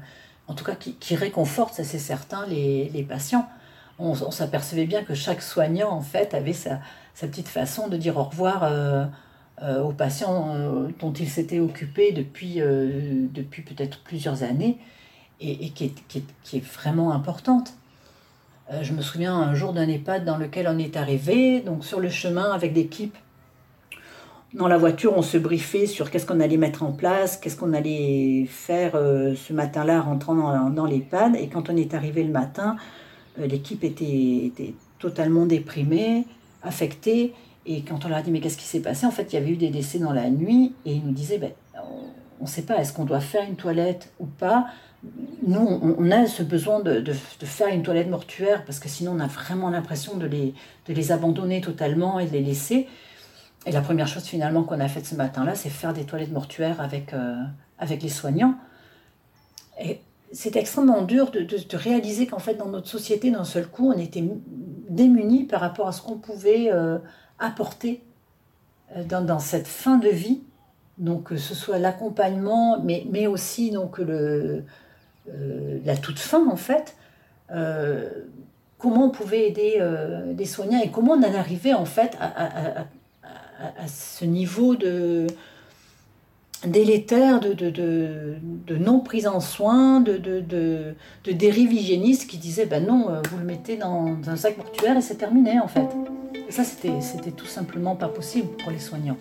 en 0.49 0.55
tout 0.55 0.64
cas 0.64 0.75
qui, 0.75 1.16
réconforte, 1.16 1.75
ça 1.75 1.85
c'est 1.85 1.99
certain, 1.99 2.47
les, 2.47 3.07
patients. 3.09 3.49
On, 3.99 4.14
s'apercevait 4.31 4.87
bien 4.87 5.05
que 5.05 5.14
chaque 5.14 5.42
soignant, 5.42 5.90
en 5.90 6.01
fait, 6.01 6.35
avait 6.35 6.53
sa, 6.53 6.81
petite 7.21 7.49
façon 7.49 7.88
de 7.88 7.97
dire 7.97 8.16
au 8.16 8.25
revoir 8.25 8.64
euh, 8.64 9.05
euh, 9.62 9.83
aux 9.83 9.92
patients 9.92 10.55
euh, 10.55 10.88
dont 10.99 11.12
il 11.12 11.29
s'était 11.29 11.61
occupé 11.61 12.12
depuis, 12.12 12.57
depuis 12.57 13.62
peut-être 13.62 14.01
plusieurs 14.01 14.42
années 14.42 14.79
et, 15.40 15.71
qui, 15.71 15.87
est, 15.87 15.95
qui, 16.09 16.57
est, 16.57 16.64
vraiment 16.64 17.12
importante. 17.12 17.75
je 18.81 18.92
me 18.92 19.03
souviens 19.03 19.35
un 19.35 19.55
jour 19.55 19.73
d'un 19.73 19.88
EHPAD 19.88 20.25
dans 20.25 20.37
lequel 20.37 20.68
on 20.68 20.79
est 20.79 20.97
arrivé, 20.97 21.61
donc 21.61 21.85
sur 21.85 22.01
le 22.01 22.11
chemin 22.11 22.53
avec 22.53 22.75
l'équipe 22.75 23.16
dans 24.55 24.69
la 24.69 24.77
voiture, 24.77 25.15
on 25.17 25.23
se 25.23 25.38
briefait 25.38 25.87
sur 25.87 26.11
qu'est-ce 26.11 26.27
qu'on 26.27 26.41
allait 26.41 26.59
mettre 26.59 26.83
en 26.83 26.93
place, 26.93 27.38
qu'est-ce 27.38 27.57
qu'on 27.57 27.73
allait 27.73 28.45
faire 28.49 28.95
euh, 28.95 29.35
ce 29.35 29.53
matin-là 29.53 30.03
rentrant 30.03 30.35
dans, 30.35 30.71
dans 30.71 30.85
l'EHPAD. 30.85 31.37
Et 31.37 31.49
quand 31.49 31.71
on 31.71 31.77
est 31.77 31.95
arrivé 31.95 32.23
le 32.23 32.33
matin, 32.33 32.77
euh, 33.41 33.47
l'équipe 33.47 33.83
était, 33.83 34.53
totalement 34.99 35.47
déprimée, 35.47 36.27
affectée. 36.62 37.33
Et 37.65 37.83
quand 37.83 38.05
on 38.05 38.09
leur 38.09 38.19
a 38.19 38.23
dit 38.23 38.31
mais 38.31 38.41
qu'est-ce 38.41 38.59
qui 38.59 38.65
s'est 38.65 38.81
passé, 38.81 39.07
en 39.07 39.11
fait 39.11 39.33
il 39.33 39.37
y 39.37 39.38
avait 39.38 39.51
eu 39.51 39.57
des 39.57 39.71
décès 39.71 39.99
dans 39.99 40.12
la 40.12 40.29
nuit 40.31 40.75
et 40.85 40.93
ils 40.93 41.05
nous 41.05 41.12
disaient 41.12 41.38
ben, 41.38 41.53
on 42.41 42.45
ne 42.45 42.49
sait 42.49 42.62
pas, 42.62 42.77
est-ce 42.79 42.93
qu'on 42.93 43.05
doit 43.05 43.21
faire 43.21 43.45
une 43.49 43.57
toilette 43.57 44.12
ou 44.19 44.27
pas? 44.27 44.67
Nous, 45.45 45.61
on, 45.99 46.11
a 46.12 46.27
ce 46.27 46.45
besoin 46.45 46.81
de, 46.81 47.12
faire 47.43 47.69
une 47.69 47.83
toilette 47.83 48.09
mortuaire 48.09 48.65
parce 48.65 48.79
que 48.79 48.88
sinon 48.88 49.12
on 49.17 49.21
a 49.21 49.27
vraiment 49.27 49.71
l'impression 49.71 50.17
de 50.17 50.29
les 50.88 51.12
abandonner 51.12 51.61
totalement 51.61 52.21
et 52.21 52.27
de 52.27 52.33
les 52.33 52.43
laisser. 52.43 52.87
Et 53.64 53.72
la 53.72 53.81
première 53.81 54.09
chose 54.09 54.25
finalement 54.25 54.64
qu'on 54.64 54.81
a 54.81 54.88
faite 54.88 55.07
ce 55.07 55.14
matin-là, 55.14 55.55
c'est 55.55 55.68
faire 55.68 55.92
des 55.92 56.05
toilettes 56.05 56.33
mortuaires 56.33 56.81
avec, 56.81 57.14
euh, 57.14 57.37
avec 57.79 58.03
les 58.03 58.09
soignants. 58.09 58.57
Et 59.81 60.01
c'est 60.33 60.57
extrêmement 60.57 61.03
dur 61.03 61.31
de, 61.31 61.46
réaliser 61.77 62.27
qu'en 62.27 62.40
fait 62.40 62.55
dans 62.55 62.68
notre 62.68 62.88
société, 62.88 63.31
d'un 63.31 63.44
seul 63.44 63.68
coup, 63.68 63.92
on 63.92 63.98
était 63.98 64.25
démunis 64.88 65.44
par 65.44 65.61
rapport 65.61 65.87
à 65.88 65.92
ce 65.92 66.03
qu'on 66.03 66.16
pouvait 66.16 66.72
euh, 66.72 66.98
apporter 67.38 68.03
euh, 68.96 69.05
dans, 69.05 69.38
cette 69.38 69.68
fin 69.68 69.96
de 69.98 70.09
vie. 70.09 70.42
Donc 70.98 71.25
que 71.25 71.37
ce 71.37 71.55
soit 71.55 71.79
l'accompagnement, 71.79 72.81
mais, 72.83 73.07
mais 73.11 73.27
aussi 73.27 73.70
donc 73.70 73.98
la 75.85 75.96
toute 75.96 76.18
fin 76.18 76.46
en 76.48 76.57
fait 76.57 76.96
comment 78.79 79.07
on 79.07 79.11
pouvait 79.11 79.48
aider 79.48 79.81
des 80.35 80.44
soignants 80.44 80.81
et 80.83 80.90
comment 80.90 81.12
on 81.12 81.22
en 81.22 81.35
arrivait 81.35 81.72
en 81.72 81.87
fait 81.87 82.16
à, 82.20 82.85
ce 83.87 84.25
niveau 84.25 84.77
de 84.77 85.27
délétère, 86.66 87.40
de, 87.40 87.53
de, 87.53 87.70
de, 88.66 88.77
non 88.77 89.01
prise 89.01 89.27
en 89.27 89.40
soin, 89.40 90.01
de, 90.01 90.16
de, 90.16 90.94
dérive 91.33 91.72
hygiéniste 91.72 92.29
qui 92.29 92.38
disait 92.38 92.66
ben 92.66 92.87
non, 92.87 93.11
euh, 93.11 93.20
vous 93.31 93.38
le 93.38 93.44
mettez 93.44 93.77
dans, 93.77 94.16
un 94.27 94.37
sac 94.37 94.57
mortuaire 94.57 94.96
et 94.96 95.03
c'est 95.03 95.16
terminé 95.16 95.59
en 95.61 95.68
fait. 95.68 95.88
Et 96.48 96.53
ça, 96.53 96.64
c'était 96.64 97.31
tout 97.31 97.46
simplement 97.46 97.96
pas 97.96 98.09
possible 98.09 98.48
pour 98.59 98.70
les 98.70 98.79
soignants. 98.79 99.18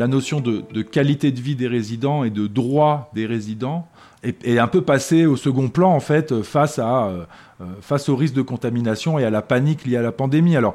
La 0.00 0.08
notion 0.08 0.40
de, 0.40 0.80
qualité 0.80 1.30
de 1.30 1.42
vie 1.42 1.56
des 1.56 1.68
résidents 1.68 2.24
et 2.24 2.30
de 2.30 2.46
droit 2.46 3.10
des 3.14 3.26
résidents 3.26 3.86
est, 4.22 4.58
un 4.58 4.66
peu 4.66 4.80
passé 4.80 5.26
au 5.26 5.36
second 5.36 5.68
plan 5.68 5.92
en 5.92 6.00
fait 6.00 6.40
face 6.40 6.78
euh, 6.78 7.24
euh, 7.60 7.66
face 7.82 8.08
au 8.08 8.16
risque 8.16 8.32
de 8.32 8.40
contamination 8.40 9.18
et 9.18 9.26
à 9.26 9.30
la 9.30 9.42
panique 9.42 9.84
liée 9.84 9.98
à 9.98 10.02
la 10.02 10.10
pandémie. 10.10 10.56
Alors 10.56 10.74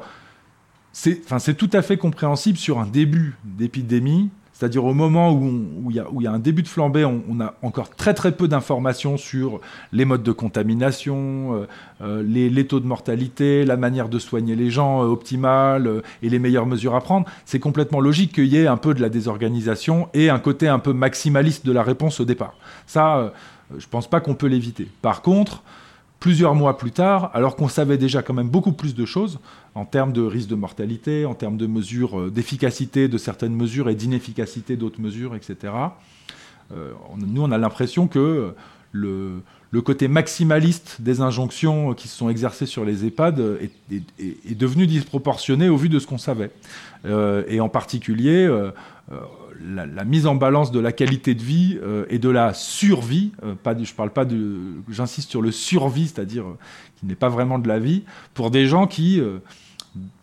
c'est 0.92 1.56
tout 1.56 1.70
à 1.72 1.82
fait 1.82 1.96
compréhensible 1.96 2.56
sur 2.56 2.78
un 2.78 2.86
début 2.86 3.36
d'épidémie. 3.42 4.30
C'est-à-dire 4.56 4.86
au 4.86 4.94
moment 4.94 5.34
où 5.34 5.90
il 5.90 6.22
y, 6.22 6.26
a 6.26 6.32
un 6.32 6.38
début 6.38 6.62
de 6.62 6.68
flambée, 6.68 7.04
on, 7.04 7.40
a 7.40 7.52
encore 7.60 7.90
très 7.90 8.14
très 8.14 8.32
peu 8.32 8.48
d'informations 8.48 9.18
sur 9.18 9.60
les 9.92 10.06
modes 10.06 10.22
de 10.22 10.32
contamination, 10.32 11.54
euh, 11.54 11.66
euh, 12.00 12.22
les, 12.22 12.66
taux 12.66 12.80
de 12.80 12.86
mortalité, 12.86 13.66
la 13.66 13.76
manière 13.76 14.08
de 14.08 14.18
soigner 14.18 14.56
les 14.56 14.70
gens 14.70 15.02
euh, 15.02 15.08
optimale 15.08 16.00
et 16.22 16.30
les 16.30 16.38
meilleures 16.38 16.64
mesures 16.64 16.94
à 16.94 17.02
prendre. 17.02 17.26
C'est 17.44 17.60
complètement 17.60 18.00
logique 18.00 18.32
qu'il 18.32 18.46
y 18.46 18.56
ait 18.56 18.66
un 18.66 18.78
peu 18.78 18.94
de 18.94 19.02
la 19.02 19.10
désorganisation 19.10 20.08
et 20.14 20.30
un 20.30 20.38
côté 20.38 20.68
un 20.68 20.78
peu 20.78 20.94
maximaliste 20.94 21.66
de 21.66 21.72
la 21.72 21.82
réponse 21.82 22.20
au 22.20 22.24
départ. 22.24 22.54
Ça, 22.86 23.34
je 23.72 23.84
ne 23.84 23.90
pense 23.90 24.08
pas 24.08 24.20
qu'on 24.20 24.34
peut 24.34 24.46
l'éviter. 24.46 24.88
Par 25.02 25.20
contre, 25.20 25.64
plusieurs 26.26 26.56
mois 26.56 26.76
plus 26.76 26.90
tard, 26.90 27.30
alors 27.34 27.54
qu'on 27.54 27.68
savait 27.68 27.98
déjà 27.98 28.20
quand 28.20 28.34
même 28.34 28.48
beaucoup 28.48 28.72
plus 28.72 28.96
de 28.96 29.04
choses 29.04 29.38
en 29.76 29.84
termes 29.84 30.12
de 30.12 30.22
risque 30.22 30.48
de 30.48 30.56
mortalité, 30.56 31.24
en 31.24 31.34
termes 31.34 31.56
de 31.56 31.68
mesures 31.68 32.18
euh, 32.18 32.30
d'efficacité 32.32 33.06
de 33.06 33.16
certaines 33.16 33.54
mesures 33.54 33.88
et 33.88 33.94
d'inefficacité 33.94 34.74
d'autres 34.74 35.00
mesures, 35.00 35.36
etc. 35.36 35.72
Euh, 36.72 36.90
nous, 37.16 37.42
on 37.42 37.52
a 37.52 37.58
l'impression 37.58 38.08
que 38.08 38.52
le, 38.90 39.40
côté 39.84 40.08
maximaliste 40.08 41.00
des 41.00 41.20
injonctions 41.20 41.94
qui 41.94 42.08
se 42.08 42.16
sont 42.16 42.28
exercées 42.28 42.66
sur 42.66 42.84
les 42.84 43.06
EHPAD 43.06 43.40
est, 44.18 44.58
devenu 44.58 44.88
disproportionné 44.88 45.68
au 45.68 45.76
vu 45.76 45.88
de 45.88 46.00
ce 46.00 46.08
qu'on 46.08 46.18
savait. 46.18 46.50
Euh, 47.04 47.44
et 47.46 47.60
en 47.60 47.68
particulier, 47.68 48.50
la, 49.62 50.04
mise 50.04 50.26
en 50.26 50.34
balance 50.34 50.70
de 50.70 50.80
la 50.80 50.92
qualité 50.92 51.34
de 51.34 51.42
vie 51.42 51.78
euh, 51.82 52.04
et 52.08 52.18
de 52.18 52.28
la 52.28 52.54
survie, 52.54 53.32
euh, 53.44 53.54
pas 53.54 53.76
je 53.76 53.92
parle 53.92 54.10
pas 54.10 54.24
de, 54.24 54.58
j'insiste 54.90 55.30
sur 55.30 55.42
le 55.42 55.50
survie, 55.50 56.08
c'est-à-dire 56.08 56.44
euh, 56.44 56.58
qui 56.98 57.06
n'est 57.06 57.14
pas 57.14 57.28
vraiment 57.28 57.58
de 57.58 57.68
la 57.68 57.78
vie, 57.78 58.04
pour 58.34 58.50
des 58.50 58.66
gens 58.66 58.86
qui, 58.86 59.20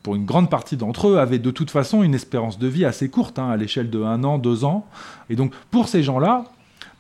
pour 0.01 0.15
une 0.15 0.25
grande 0.25 0.49
partie 0.49 0.77
d'entre 0.77 1.09
eux, 1.09 1.19
avaient 1.19 1.39
de 1.39 1.51
toute 1.51 1.71
façon 1.71 2.03
une 2.03 2.15
espérance 2.15 2.57
de 2.57 2.67
vie 2.67 2.85
assez 2.85 3.09
courte, 3.09 3.39
hein, 3.39 3.49
à 3.49 3.57
l'échelle 3.57 3.89
de 3.89 4.01
un 4.01 4.23
an, 4.23 4.37
deux 4.37 4.65
ans. 4.65 4.87
Et 5.29 5.35
donc 5.35 5.53
pour 5.69 5.87
ces 5.87 6.03
gens-là, 6.03 6.45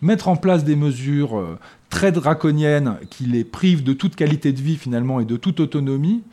mettre 0.01 0.27
en 0.27 0.35
place 0.35 0.63
des 0.63 0.75
mesures 0.75 1.57
très 1.89 2.11
draconiennes 2.11 2.97
qui 3.09 3.25
les 3.25 3.43
privent 3.43 3.83
de 3.83 3.93
toute 3.93 4.15
qualité 4.15 4.51
de 4.51 4.61
vie 4.61 4.77
finalement 4.77 5.19
et 5.19 5.25
de 5.25 5.37
toute 5.37 5.59
autonomie, 5.59 6.23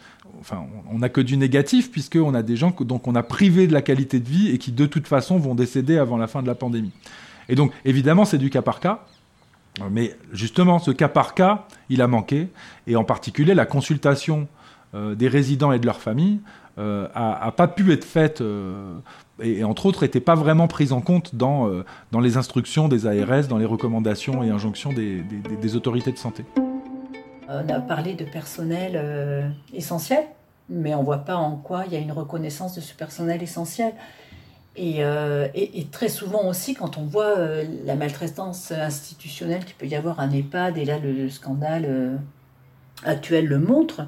on 0.91 0.99
n'a 0.99 1.09
que 1.09 1.21
du 1.21 1.37
négatif 1.37 1.91
puisqu'on 1.91 2.35
a 2.35 2.43
des 2.43 2.57
gens 2.57 2.73
que, 2.73 2.85
on 2.89 3.15
a 3.15 3.23
privé 3.23 3.67
de 3.67 3.73
la 3.73 3.83
qualité 3.83 4.21
de 4.21 4.29
vie 4.29 4.51
et 4.51 4.59
qui 4.59 4.73
de 4.73 4.87
toute 4.87 5.07
façon 5.07 5.39
vont 5.39 5.55
décéder 5.55 5.99
avant 5.99 6.17
la 6.17 6.27
fin 6.27 6.43
de 6.43 6.47
la 6.47 6.55
pandémie. 6.55 6.93
Et 7.49 7.55
donc 7.55 7.73
évidemment 7.85 8.25
c'est 8.25 8.39
du 8.39 8.51
cas 8.51 8.63
par 8.63 8.81
cas, 8.81 9.05
mais 9.91 10.17
justement 10.33 10.79
ce 10.79 10.91
cas 10.91 11.09
par 11.09 11.35
cas 11.35 11.67
il 11.89 12.03
a 12.03 12.07
manqué 12.07 12.49
et 12.87 12.97
en 12.97 13.05
particulier 13.05 13.55
la 13.55 13.67
consultation 13.67 14.49
euh, 14.95 15.15
des 15.15 15.29
résidents 15.29 15.73
et 15.73 15.79
de 15.79 15.87
leurs 15.87 16.01
familles 16.01 16.41
euh, 16.79 17.07
a, 17.15 17.53
pas 17.53 17.69
pu 17.69 17.93
être 17.93 18.05
faite 18.05 18.41
euh, 18.41 18.95
et, 19.43 19.63
entre 19.65 19.87
autres 19.87 20.03
n'était 20.03 20.21
pas 20.21 20.35
vraiment 20.35 20.69
prise 20.69 20.93
en 20.93 21.01
compte 21.01 21.35
dans, 21.35 21.71
dans 22.13 22.21
les 22.21 22.37
instructions 22.37 22.89
des 22.89 23.07
ARS, 23.07 23.47
dans 23.49 23.59
les 23.59 23.67
recommandations 23.67 24.43
et 24.43 24.51
injonctions 24.51 24.93
des 24.93 25.77
autorités 25.77 26.13
de 26.13 26.19
santé. 26.19 26.45
On 27.53 27.69
a 27.69 27.81
parlé 27.81 28.15
de 28.15 28.25
personnel 28.25 28.93
euh, 28.95 29.49
essentiel, 29.75 30.23
mais 30.69 30.95
on 30.95 31.01
ne 31.01 31.05
voit 31.05 31.25
pas 31.25 31.35
en 31.35 31.57
quoi 31.57 31.83
il 31.87 31.93
y 31.93 31.97
a 31.97 31.99
une 31.99 32.13
reconnaissance 32.13 32.77
de 32.77 32.81
ce 32.81 32.95
personnel 32.95 33.43
essentiel. 33.43 33.93
Et, 34.77 35.05
euh, 35.05 35.49
très 35.91 36.09
souvent 36.09 36.47
aussi, 36.47 36.75
quand 36.75 36.97
on 36.97 37.05
voit 37.05 37.37
euh, 37.39 37.65
la 37.85 37.97
maltraitance 37.97 38.71
institutionnelle 38.71 39.65
qu'il 39.65 39.75
peut 39.75 39.87
y 39.87 39.97
avoir 39.97 40.21
à 40.21 40.23
un 40.23 40.31
EHPAD, 40.31 40.79
et 40.79 40.85
là 40.85 41.01
le, 41.01 41.29
scandale 41.29 42.21
actuel 43.05 43.47
le 43.47 43.59
montre, 43.59 44.07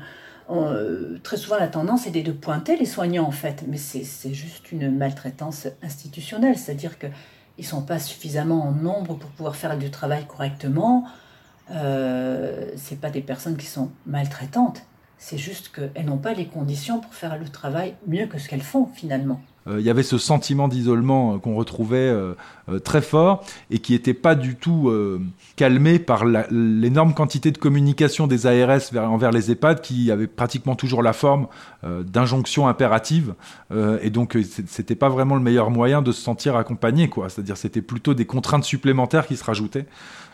très 1.25 1.37
souvent 1.37 1.57
la 1.57 1.69
tendance 1.69 2.07
est 2.07 2.11
de 2.11 2.31
pointer 2.31 2.77
les 2.77 2.85
soignants 2.85 3.27
en 3.27 3.33
fait, 3.33 3.65
mais 3.67 3.79
c'est 3.79 4.35
juste 4.35 4.71
une 4.71 4.97
maltraitance 4.97 5.67
institutionnelle, 5.83 6.57
c'est-à-dire 6.57 6.99
qu'ils 6.99 7.11
ne 7.59 7.65
sont 7.65 7.83
pas 7.83 7.99
suffisamment 7.99 8.63
en 8.63 8.71
nombre 8.71 9.17
pour 9.17 9.31
pouvoir 9.31 9.57
faire 9.57 9.77
du 9.79 9.91
travail 9.91 10.27
correctement, 10.27 11.07
euh, 11.73 12.71
c'est 12.77 13.01
pas 13.01 13.11
des 13.11 13.21
personnes 13.21 13.57
qui 13.57 13.67
sont 13.67 13.91
maltraitantes, 14.07 14.83
c'est 15.19 15.39
juste 15.39 15.71
qu'elles 15.73 16.05
n'ont 16.05 16.19
pas 16.19 16.35
les 16.35 16.47
conditions 16.47 17.01
pour 17.01 17.15
faire 17.15 17.39
le 17.39 17.49
travail 17.49 17.95
mieux 18.07 18.27
que 18.27 18.39
ce 18.39 18.49
qu'elles 18.49 18.63
font 18.63 18.87
finalement. 18.87 19.41
Euh, 19.69 19.79
il 19.79 19.87
y 19.87 19.91
avait 19.91 20.03
ce 20.03 20.19
sentiment 20.19 20.69
d'isolement 20.69 21.35
euh, 21.35 21.39
qu'on 21.39 21.55
retrouvait 21.55 21.97
euh, 21.97 22.35
très 22.85 23.01
fort 23.01 23.45
et 23.71 23.79
qui 23.79 23.93
n'était 23.93 24.15
pas 24.15 24.35
du 24.35 24.57
tout 24.57 24.93
calmé 25.57 25.99
par 25.99 26.25
l'énorme 26.25 27.13
quantité 27.13 27.51
de 27.51 27.59
communication 27.59 28.27
des 28.27 28.47
ARS 28.47 28.97
envers 28.97 29.31
les 29.31 29.51
EHPAD 29.51 29.81
qui 29.81 30.11
avait 30.11 30.27
pratiquement 30.27 30.77
toujours 30.77 31.03
la 31.03 31.13
forme 31.13 31.49
d'injonction 31.83 32.69
impérative 32.69 33.35
et 34.01 34.11
donc 34.11 34.39
c'était 34.67 34.95
pas 34.95 35.09
vraiment 35.09 35.35
le 35.35 35.43
meilleur 35.43 35.71
moyen 35.71 36.03
de 36.03 36.13
se 36.13 36.23
sentir 36.23 36.57
accompagné 36.57 37.11
c'est-à-dire 37.29 37.57
c'était 37.57 37.83
plutôt 37.83 38.15
des 38.15 38.27
contraintes 38.27 38.65
supplémentaires 38.65 39.27
qui 39.27 39.37
se 39.37 39.45
rajoutaient 39.45 39.87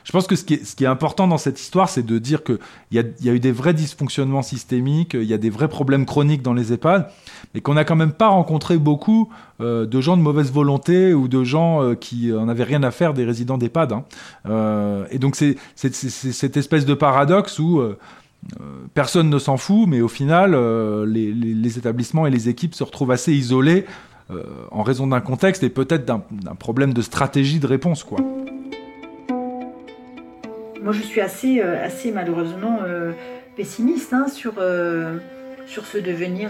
je 0.08 0.12
pense 0.12 0.26
que 0.26 0.36
ce 0.36 0.44
qui 0.44 0.54
est, 0.54 0.86
important 0.86 1.28
dans 1.28 1.36
cette 1.36 1.60
histoire, 1.60 1.90
c'est 1.90 2.02
de 2.02 2.18
dire 2.18 2.42
qu'il 2.42 2.58
y 2.92 2.98
a, 2.98 3.02
y 3.20 3.28
a 3.28 3.34
eu 3.34 3.40
des 3.40 3.52
vrais 3.52 3.74
dysfonctionnements 3.74 4.40
systémiques, 4.40 5.12
il 5.12 5.24
y 5.24 5.34
a 5.34 5.38
des 5.38 5.50
vrais 5.50 5.68
problèmes 5.68 6.06
chroniques 6.06 6.40
dans 6.40 6.54
les 6.54 6.72
EHPAD, 6.72 7.10
mais 7.52 7.60
qu'on 7.60 7.74
n'a 7.74 7.84
quand 7.84 7.94
même 7.94 8.12
pas 8.12 8.28
rencontré 8.28 8.78
beaucoup 8.78 9.28
euh, 9.60 9.84
de 9.84 10.00
gens 10.00 10.16
de 10.16 10.22
mauvaise 10.22 10.50
volonté 10.50 11.12
ou 11.12 11.28
de 11.28 11.44
gens 11.44 11.82
euh, 11.82 11.94
qui 11.94 12.32
en 12.32 12.48
avaient 12.48 12.64
rien 12.64 12.82
à 12.84 12.90
faire 12.90 13.12
des 13.12 13.26
résidents 13.26 13.58
d'EHPAD. 13.58 13.92
Hein. 13.92 14.04
Euh, 14.48 15.04
et 15.10 15.18
donc 15.18 15.36
c'est 15.36 15.56
cette 15.76 16.56
espèce 16.56 16.86
de 16.86 16.94
paradoxe 16.94 17.58
où 17.58 17.82
personne 18.94 19.28
ne 19.28 19.38
s'en 19.38 19.58
fout, 19.58 19.86
mais 19.86 20.00
au 20.00 20.08
final, 20.08 20.56
les, 21.04 21.78
établissements 21.78 22.26
et 22.26 22.30
les 22.30 22.48
équipes 22.48 22.74
se 22.74 22.82
retrouvent 22.82 23.10
assez 23.10 23.34
isolés 23.34 23.84
en 24.70 24.82
raison 24.82 25.06
d'un 25.06 25.20
contexte 25.20 25.62
et 25.64 25.68
peut-être 25.68 26.06
d'un 26.06 26.54
problème 26.58 26.94
de 26.94 27.02
stratégie 27.02 27.58
de 27.58 27.66
réponse, 27.66 28.04
quoi. 28.04 28.20
Moi, 30.82 30.92
je 30.92 31.02
suis 31.02 31.20
assez, 31.20 31.60
assez 31.60 32.12
malheureusement 32.12 32.80
pessimiste 33.56 34.12
hein, 34.12 34.26
sur 34.28 34.54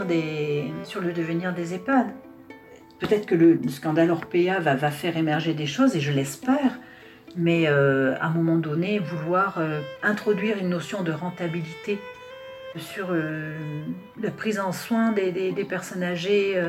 des, 0.07 0.73
sur 0.85 1.01
le 1.01 1.13
devenir 1.13 1.55
des 1.55 1.75
EHPAD. 1.75 2.09
Peut-être 2.99 3.27
que 3.27 3.35
le 3.35 3.61
scandale 3.69 4.11
Orpea 4.11 4.59
va, 4.61 4.91
faire 4.91 5.17
émerger 5.17 5.55
des 5.55 5.67
choses, 5.67 5.95
et 5.95 6.01
je 6.01 6.13
l'espère, 6.13 6.79
mais 7.37 7.69
euh, 7.69 8.17
à 8.21 8.27
un 8.27 8.31
moment 8.31 8.57
donné, 8.57 8.99
vouloir 8.99 9.59
euh, 9.59 9.81
introduire 10.03 10.59
une 10.59 10.69
notion 10.69 11.03
de 11.03 11.13
rentabilité 11.13 11.99
sur 12.77 13.09
euh, 13.11 13.57
la 14.21 14.31
prise 14.31 14.59
en 14.59 14.73
soin 14.73 15.13
des, 15.13 15.31
des, 15.31 15.65
personnes 15.65 16.03
âgées 16.03 16.61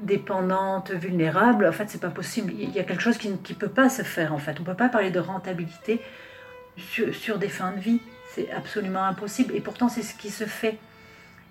dépendantes, 0.00 0.92
vulnérables, 0.92 1.66
en 1.66 1.72
fait, 1.72 1.84
c'est 1.88 2.00
pas 2.00 2.08
possible. 2.08 2.54
Il 2.58 2.70
y 2.70 2.78
a 2.78 2.84
quelque 2.84 3.02
chose 3.02 3.18
qui 3.18 3.28
ne 3.28 3.36
peut 3.36 3.68
pas 3.68 3.90
se 3.90 4.02
faire, 4.02 4.32
en 4.32 4.38
fait. 4.38 4.52
On 4.58 4.62
ne 4.62 4.66
peut 4.66 4.74
pas 4.74 4.88
parler 4.88 5.10
de 5.10 5.20
rentabilité 5.20 6.00
sur, 6.80 7.38
des 7.38 7.48
fins 7.48 7.72
de 7.72 7.80
vie. 7.80 8.00
C'est 8.34 8.50
absolument 8.50 9.04
impossible. 9.04 9.54
Et 9.56 9.60
pourtant, 9.60 9.88
c'est 9.88 10.02
ce 10.02 10.14
qui 10.14 10.30
se 10.30 10.44
fait. 10.44 10.78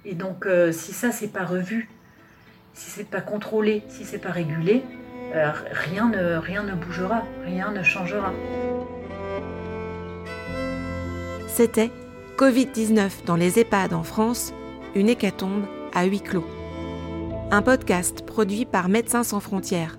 Et 0.05 0.15
donc, 0.15 0.45
euh, 0.45 0.71
si 0.71 0.93
ça, 0.93 1.11
c'est 1.11 1.27
pas 1.27 1.43
revu, 1.43 1.89
si 2.73 2.89
c'est 2.89 3.09
pas 3.09 3.21
contrôlé, 3.21 3.83
si 3.89 4.05
c'est 4.05 4.19
pas 4.19 4.31
régulé, 4.31 4.83
euh, 5.35 5.51
rien, 5.71 6.09
ne, 6.09 6.37
rien 6.37 6.63
ne 6.63 6.73
bougera, 6.73 7.23
rien 7.43 7.71
ne 7.71 7.83
changera. 7.83 8.33
C'était 11.47 11.91
Covid-19 12.37 13.25
dans 13.25 13.35
les 13.35 13.59
EHPAD 13.59 13.93
en 13.93 14.03
France, 14.03 14.53
une 14.95 15.09
hécatombe 15.09 15.65
à 15.93 16.05
huis 16.05 16.21
clos. 16.21 16.47
Un 17.51 17.61
podcast 17.61 18.25
produit 18.25 18.65
par 18.65 18.87
Médecins 18.87 19.23
sans 19.23 19.41
frontières, 19.41 19.97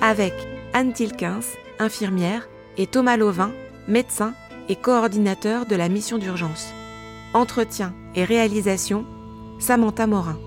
avec 0.00 0.32
Anne 0.72 0.92
Tilkins, 0.92 1.40
infirmière, 1.78 2.48
et 2.78 2.86
Thomas 2.86 3.16
Lauvin, 3.16 3.50
médecin 3.88 4.34
et 4.68 4.76
coordinateur 4.76 5.66
de 5.66 5.76
la 5.76 5.88
mission 5.88 6.18
d'urgence. 6.18 6.68
Entretien 7.34 7.94
et 8.14 8.24
réalisation 8.24 9.04
Samantha 9.58 10.06
Morin. 10.06 10.38